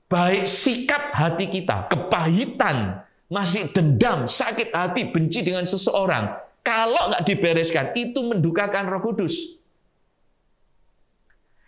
Baik 0.10 0.50
sikap 0.50 1.14
hati 1.14 1.48
kita, 1.54 1.86
kepahitan, 1.86 3.06
masih 3.30 3.70
dendam, 3.70 4.26
sakit 4.26 4.74
hati, 4.74 5.14
benci 5.14 5.46
dengan 5.46 5.64
seseorang. 5.70 6.34
Kalau 6.66 7.14
nggak 7.14 7.26
dibereskan, 7.30 7.94
itu 7.94 8.20
mendukakan 8.26 8.90
Roh 8.90 9.06
Kudus. 9.06 9.60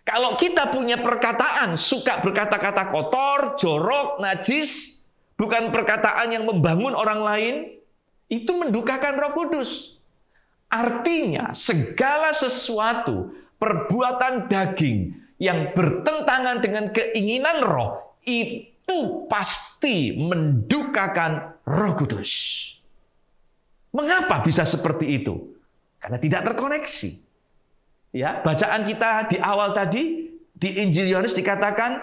Kalau 0.02 0.34
kita 0.36 0.74
punya 0.74 0.98
perkataan 0.98 1.78
suka 1.78 2.20
berkata-kata 2.26 2.90
kotor, 2.90 3.56
jorok, 3.62 4.18
najis, 4.18 5.06
bukan 5.38 5.70
perkataan 5.70 6.34
yang 6.34 6.50
membangun 6.50 6.98
orang 6.98 7.22
lain, 7.22 7.56
itu 8.32 8.56
mendukakan 8.56 9.20
Roh 9.20 9.36
Kudus. 9.36 10.00
Artinya, 10.72 11.52
segala 11.52 12.32
sesuatu 12.32 13.36
perbuatan 13.60 14.48
daging 14.48 15.12
yang 15.36 15.76
bertentangan 15.76 16.63
dengan 16.63 16.96
keinginan 16.96 17.60
roh 17.60 18.15
itu 18.24 19.28
pasti 19.28 20.15
mendukakan 20.15 21.60
Roh 21.67 21.94
Kudus. 22.00 22.32
Mengapa 23.91 24.39
bisa 24.48 24.63
seperti 24.63 25.20
itu? 25.20 25.52
Karena 26.00 26.15
tidak 26.15 26.48
terkoneksi. 26.48 27.12
Ya, 28.15 28.39
bacaan 28.39 28.88
kita 28.88 29.28
di 29.28 29.38
awal 29.44 29.76
tadi 29.76 30.32
di 30.56 30.70
Injil 30.80 31.12
Yohanes 31.12 31.36
dikatakan 31.36 32.00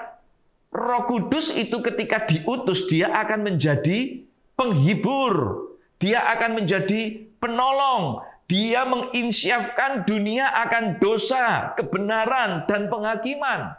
Roh 0.68 1.08
Kudus 1.08 1.56
itu 1.56 1.80
ketika 1.80 2.28
diutus 2.28 2.84
dia 2.92 3.08
akan 3.08 3.48
menjadi 3.48 4.20
penghibur, 4.52 5.67
dia 5.98 6.22
akan 6.34 6.62
menjadi 6.62 7.26
penolong, 7.42 8.22
dia 8.46 8.86
menginsyafkan 8.86 10.06
dunia 10.06 10.48
akan 10.66 11.02
dosa, 11.02 11.74
kebenaran 11.74 12.64
dan 12.70 12.86
penghakiman. 12.86 13.74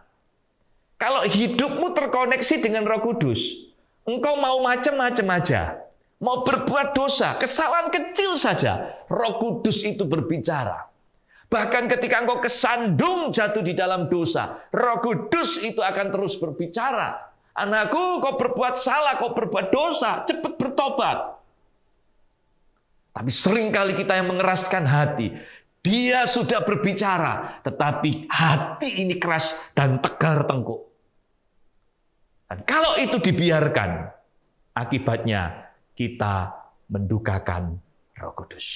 Kalau 1.00 1.24
hidupmu 1.24 1.96
terkoneksi 1.96 2.56
dengan 2.60 2.84
Roh 2.84 3.00
Kudus, 3.00 3.72
engkau 4.04 4.36
mau 4.36 4.60
macam-macam 4.60 5.28
aja, 5.40 5.80
mau 6.20 6.44
berbuat 6.44 6.92
dosa, 6.92 7.40
kesalahan 7.40 7.88
kecil 7.88 8.36
saja, 8.36 9.00
Roh 9.08 9.40
Kudus 9.40 9.82
itu 9.88 10.04
berbicara. 10.04 10.92
Bahkan 11.50 11.90
ketika 11.90 12.22
engkau 12.22 12.44
kesandung 12.44 13.34
jatuh 13.34 13.64
di 13.66 13.74
dalam 13.74 14.12
dosa, 14.12 14.60
Roh 14.70 15.02
Kudus 15.02 15.64
itu 15.64 15.82
akan 15.82 16.14
terus 16.14 16.38
berbicara. 16.38 17.32
Anakku, 17.58 18.22
kau 18.22 18.38
berbuat 18.38 18.78
salah, 18.78 19.18
kau 19.18 19.34
berbuat 19.34 19.74
dosa, 19.74 20.24
cepat 20.30 20.62
bertobat. 20.62 21.38
Tapi 23.13 23.32
sering 23.34 23.74
kali 23.74 23.98
kita 23.98 24.15
yang 24.15 24.30
mengeraskan 24.32 24.86
hati. 24.86 25.34
Dia 25.80 26.28
sudah 26.28 26.67
berbicara, 26.67 27.63
tetapi 27.63 28.28
hati 28.28 29.04
ini 29.04 29.15
keras 29.15 29.72
dan 29.72 30.04
tegar 30.04 30.43
tengkuk. 30.43 30.91
Dan 32.52 32.65
kalau 32.67 33.00
itu 33.00 33.15
dibiarkan, 33.22 34.12
akibatnya 34.76 35.72
kita 35.95 36.52
mendukakan 36.91 37.79
Roh 38.19 38.34
Kudus. 38.36 38.67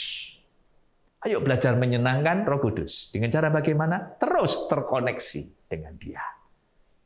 Ayo 1.24 1.40
belajar 1.40 1.76
menyenangkan 1.80 2.44
Roh 2.44 2.60
Kudus. 2.60 3.12
Dengan 3.12 3.32
cara 3.32 3.48
bagaimana? 3.48 4.20
Terus 4.20 4.68
terkoneksi 4.68 5.72
dengan 5.72 5.96
Dia. 6.00 6.24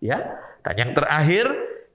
Ya. 0.01 0.17
Dan 0.65 0.75
yang 0.77 0.91
terakhir, 0.97 1.45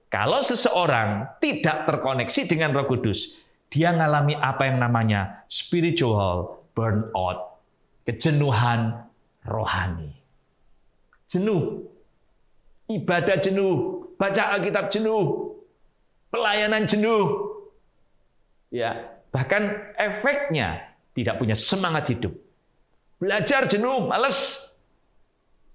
kalau 0.07 0.39
seseorang 0.39 1.27
tidak 1.43 1.83
terkoneksi 1.83 2.41
dengan 2.47 2.71
Roh 2.71 2.87
Kudus, 2.87 3.42
dia 3.73 3.89
mengalami 3.89 4.37
apa 4.37 4.69
yang 4.69 4.77
namanya 4.77 5.41
spiritual 5.49 6.61
burnout, 6.77 7.57
kejenuhan 8.05 9.01
rohani. 9.49 10.13
Jenuh, 11.25 11.81
ibadah 12.85 13.41
jenuh, 13.41 14.05
baca 14.13 14.53
Alkitab 14.53 14.93
jenuh, 14.93 15.57
pelayanan 16.29 16.85
jenuh. 16.85 17.49
Ya, 18.69 19.09
bahkan 19.33 19.73
efeknya 19.97 20.93
tidak 21.17 21.41
punya 21.41 21.57
semangat 21.57 22.13
hidup. 22.13 22.37
Belajar 23.17 23.65
jenuh, 23.65 24.05
males. 24.05 24.69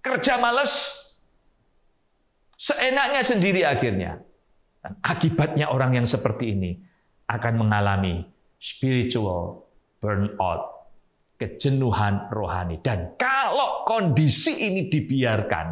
Kerja 0.06 0.38
males. 0.38 0.94
Seenaknya 2.54 3.26
sendiri 3.26 3.66
akhirnya. 3.66 4.22
Dan 4.78 4.94
akibatnya 5.02 5.74
orang 5.74 5.98
yang 5.98 6.06
seperti 6.06 6.54
ini 6.54 6.87
akan 7.28 7.54
mengalami 7.60 8.24
spiritual 8.56 9.68
burnout, 10.00 10.88
kejenuhan 11.36 12.32
rohani. 12.32 12.80
Dan 12.80 13.14
kalau 13.20 13.84
kondisi 13.84 14.56
ini 14.64 14.88
dibiarkan, 14.88 15.66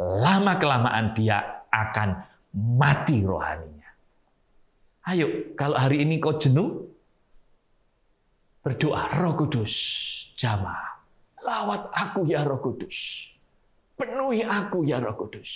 lama-kelamaan 0.00 1.12
dia 1.12 1.68
akan 1.68 2.24
mati 2.80 3.20
rohaninya. 3.22 3.90
Ayo, 5.04 5.52
kalau 5.54 5.76
hari 5.76 6.00
ini 6.00 6.16
kau 6.16 6.40
jenuh, 6.40 6.88
berdoa, 8.64 9.12
Roh 9.20 9.36
Kudus, 9.36 9.74
jamaah, 10.40 10.96
lawat 11.44 11.92
aku 11.92 12.24
ya 12.24 12.40
Roh 12.42 12.64
Kudus. 12.64 13.28
Penuhi 13.94 14.40
aku 14.42 14.88
ya 14.88 14.98
Roh 14.98 15.14
Kudus. 15.14 15.50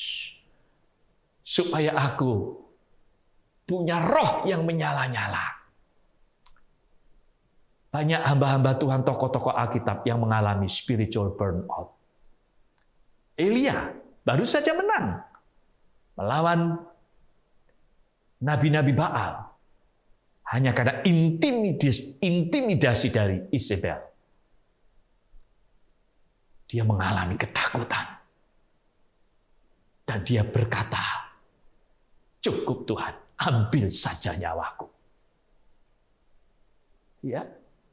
Supaya 1.42 1.96
aku 1.96 2.60
punya 3.68 4.00
roh 4.00 4.48
yang 4.48 4.64
menyala-nyala. 4.64 5.60
Banyak 7.92 8.20
hamba-hamba 8.24 8.80
Tuhan, 8.80 9.04
tokoh-tokoh 9.04 9.52
Alkitab 9.52 10.08
yang 10.08 10.24
mengalami 10.24 10.72
spiritual 10.72 11.36
burnout. 11.36 11.92
Elia 13.36 13.92
baru 14.24 14.48
saja 14.48 14.74
menang 14.74 15.22
melawan 16.18 16.82
nabi-nabi 18.42 18.92
Baal 18.96 19.46
hanya 20.48 20.72
karena 20.72 21.04
intimidasi, 21.04 22.18
intimidasi 22.24 23.08
dari 23.12 23.36
Isabel. 23.52 24.00
Dia 26.68 26.84
mengalami 26.84 27.36
ketakutan. 27.36 28.16
Dan 30.08 30.24
dia 30.24 30.40
berkata, 30.40 31.28
cukup 32.40 32.88
Tuhan, 32.88 33.27
ambil 33.38 33.86
saja 33.88 34.34
nyawaku. 34.34 34.90
Ya, 37.22 37.46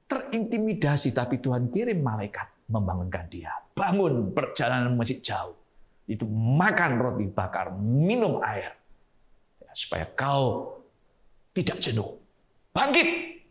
terintimidasi 0.09 1.13
tapi 1.13 1.41
Tuhan 1.41 1.69
kirim 1.73 2.01
malaikat 2.01 2.49
membangunkan 2.69 3.25
dia. 3.29 3.53
Bangun 3.73 4.33
perjalanan 4.33 4.93
masih 4.97 5.21
jauh. 5.21 5.57
Itu 6.05 6.29
makan 6.29 7.01
roti 7.01 7.25
bakar, 7.29 7.73
minum 7.81 8.41
air. 8.45 8.77
Ya, 9.61 9.71
supaya 9.73 10.05
kau 10.13 10.77
tidak 11.57 11.81
jenuh. 11.81 12.21
Bangkit! 12.69 13.41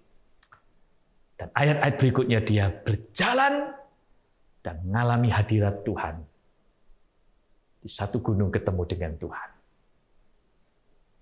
Dan 1.35 1.51
ayat-ayat 1.51 1.97
berikutnya 1.99 2.41
dia 2.47 2.71
berjalan 2.71 3.75
dan 4.63 4.79
mengalami 4.87 5.35
hadirat 5.35 5.83
Tuhan. 5.83 6.23
Di 7.83 7.91
satu 7.91 8.23
gunung 8.23 8.55
ketemu 8.55 8.83
dengan 8.87 9.13
Tuhan. 9.19 9.49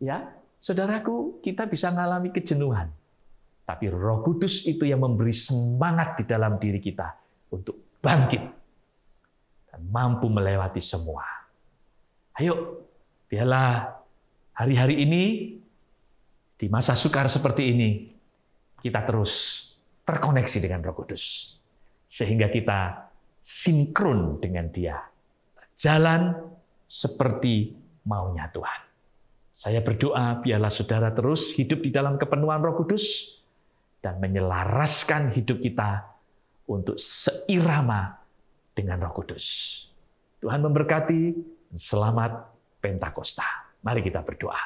Ya, 0.05 0.19
saudaraku, 0.63 1.43
kita 1.43 1.67
bisa 1.67 1.91
mengalami 1.91 2.31
kejenuhan. 2.31 2.89
Tapi 3.67 3.91
Roh 3.91 4.23
Kudus 4.23 4.63
itu 4.67 4.87
yang 4.87 5.03
memberi 5.03 5.35
semangat 5.35 6.23
di 6.23 6.25
dalam 6.27 6.59
diri 6.63 6.79
kita 6.79 7.15
untuk 7.51 7.99
bangkit 7.99 8.43
dan 9.71 9.81
mampu 9.91 10.31
melewati 10.31 10.83
semua. 10.83 11.23
Ayo, 12.39 12.87
biarlah 13.27 13.97
hari-hari 14.55 15.03
ini 15.03 15.23
di 16.59 16.67
masa 16.71 16.95
sukar 16.95 17.27
seperti 17.27 17.63
ini 17.71 17.91
kita 18.83 19.03
terus 19.07 19.63
terkoneksi 20.03 20.59
dengan 20.59 20.83
Roh 20.83 20.95
Kudus 20.99 21.55
sehingga 22.11 22.51
kita 22.51 23.09
sinkron 23.41 24.43
dengan 24.43 24.69
Dia. 24.75 24.99
Jalan 25.79 26.35
seperti 26.87 27.75
maunya 28.05 28.51
Tuhan. 28.53 28.92
Saya 29.53 29.85
berdoa 29.85 30.41
biarlah 30.41 30.73
saudara 30.73 31.13
terus 31.13 31.53
hidup 31.55 31.85
di 31.85 31.93
dalam 31.93 32.17
kepenuhan 32.17 32.65
Roh 32.65 32.77
Kudus 32.83 33.37
dan 34.01 34.19
menyelaraskan 34.19 35.31
hidup 35.37 35.61
kita 35.61 36.09
untuk 36.67 36.97
seirama 36.97 38.17
dengan 38.73 39.05
Roh 39.05 39.13
Kudus. 39.13 39.45
Tuhan 40.43 40.65
memberkati. 40.65 41.55
Selamat 41.73 42.53
Pentakosta. 42.85 43.47
Mari 43.81 44.05
kita 44.05 44.21
berdoa. 44.21 44.61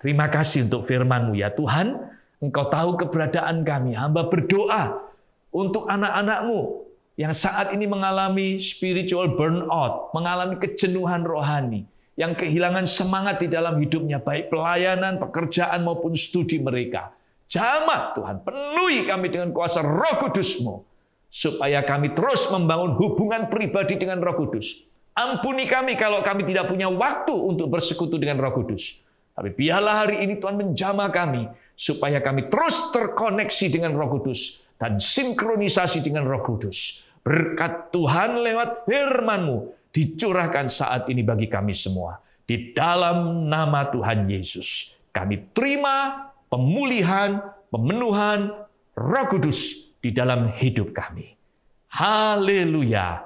Terima 0.00 0.28
kasih 0.32 0.68
untuk 0.70 0.88
firman-Mu 0.88 1.36
ya 1.36 1.52
Tuhan. 1.52 1.96
Engkau 2.40 2.68
tahu 2.68 2.96
keberadaan 3.00 3.64
kami. 3.64 3.96
Hamba 3.96 4.28
berdoa 4.28 5.12
untuk 5.52 5.88
anak-anak-Mu 5.88 6.86
yang 7.16 7.32
saat 7.32 7.72
ini 7.72 7.88
mengalami 7.88 8.60
spiritual 8.60 9.32
burnout, 9.40 10.12
mengalami 10.12 10.60
kejenuhan 10.60 11.24
rohani, 11.24 11.88
yang 12.16 12.32
kehilangan 12.32 12.88
semangat 12.88 13.44
di 13.44 13.48
dalam 13.52 13.76
hidupnya, 13.76 14.18
baik 14.18 14.48
pelayanan, 14.48 15.20
pekerjaan 15.20 15.84
maupun 15.84 16.16
studi 16.16 16.56
mereka. 16.58 17.12
Jamak 17.46 18.16
Tuhan, 18.18 18.42
penuhi 18.42 19.06
kami 19.06 19.30
dengan 19.30 19.54
kuasa 19.54 19.84
roh 19.84 20.16
kudus-Mu 20.18 20.96
supaya 21.36 21.84
kami 21.84 22.16
terus 22.16 22.48
membangun 22.48 22.96
hubungan 22.96 23.52
pribadi 23.52 24.00
dengan 24.00 24.22
Roh 24.24 24.34
Kudus. 24.40 24.82
Ampuni 25.16 25.68
kami 25.68 25.96
kalau 25.96 26.20
kami 26.20 26.44
tidak 26.48 26.68
punya 26.68 26.88
waktu 26.88 27.32
untuk 27.32 27.72
bersekutu 27.72 28.20
dengan 28.20 28.40
Roh 28.40 28.52
Kudus. 28.56 29.00
Tapi 29.36 29.52
biarlah 29.52 30.08
hari 30.08 30.24
ini 30.24 30.40
Tuhan 30.40 30.56
menjama 30.56 31.12
kami 31.12 31.48
supaya 31.76 32.24
kami 32.24 32.48
terus 32.48 32.88
terkoneksi 32.92 33.66
dengan 33.68 33.92
Roh 33.96 34.16
Kudus 34.16 34.64
dan 34.80 34.96
sinkronisasi 34.96 36.00
dengan 36.00 36.24
Roh 36.24 36.40
Kudus. 36.40 37.04
Berkat 37.20 37.92
Tuhan 37.92 38.40
lewat 38.40 38.88
firman-Mu 38.88 39.76
dicurahkan 39.96 40.68
saat 40.68 41.08
ini 41.08 41.24
bagi 41.24 41.48
kami 41.48 41.72
semua. 41.72 42.20
Di 42.44 42.76
dalam 42.76 43.48
nama 43.48 43.88
Tuhan 43.88 44.28
Yesus, 44.28 44.92
kami 45.16 45.48
terima 45.56 46.28
pemulihan, 46.52 47.40
pemenuhan 47.72 48.52
Roh 48.92 49.26
Kudus 49.32 49.88
di 50.04 50.12
dalam 50.12 50.52
hidup 50.52 50.92
kami. 50.92 51.32
Haleluya. 51.88 53.24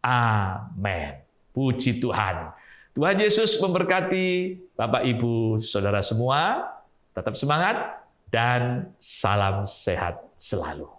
Amin. 0.00 1.20
Puji 1.52 2.00
Tuhan. 2.00 2.48
Tuhan 2.96 3.20
Yesus 3.20 3.60
memberkati 3.60 4.56
Bapak, 4.72 5.04
Ibu, 5.04 5.60
Saudara 5.60 6.00
semua. 6.00 6.72
Tetap 7.12 7.36
semangat 7.36 8.00
dan 8.32 8.88
salam 9.00 9.68
sehat 9.68 10.24
selalu. 10.40 10.95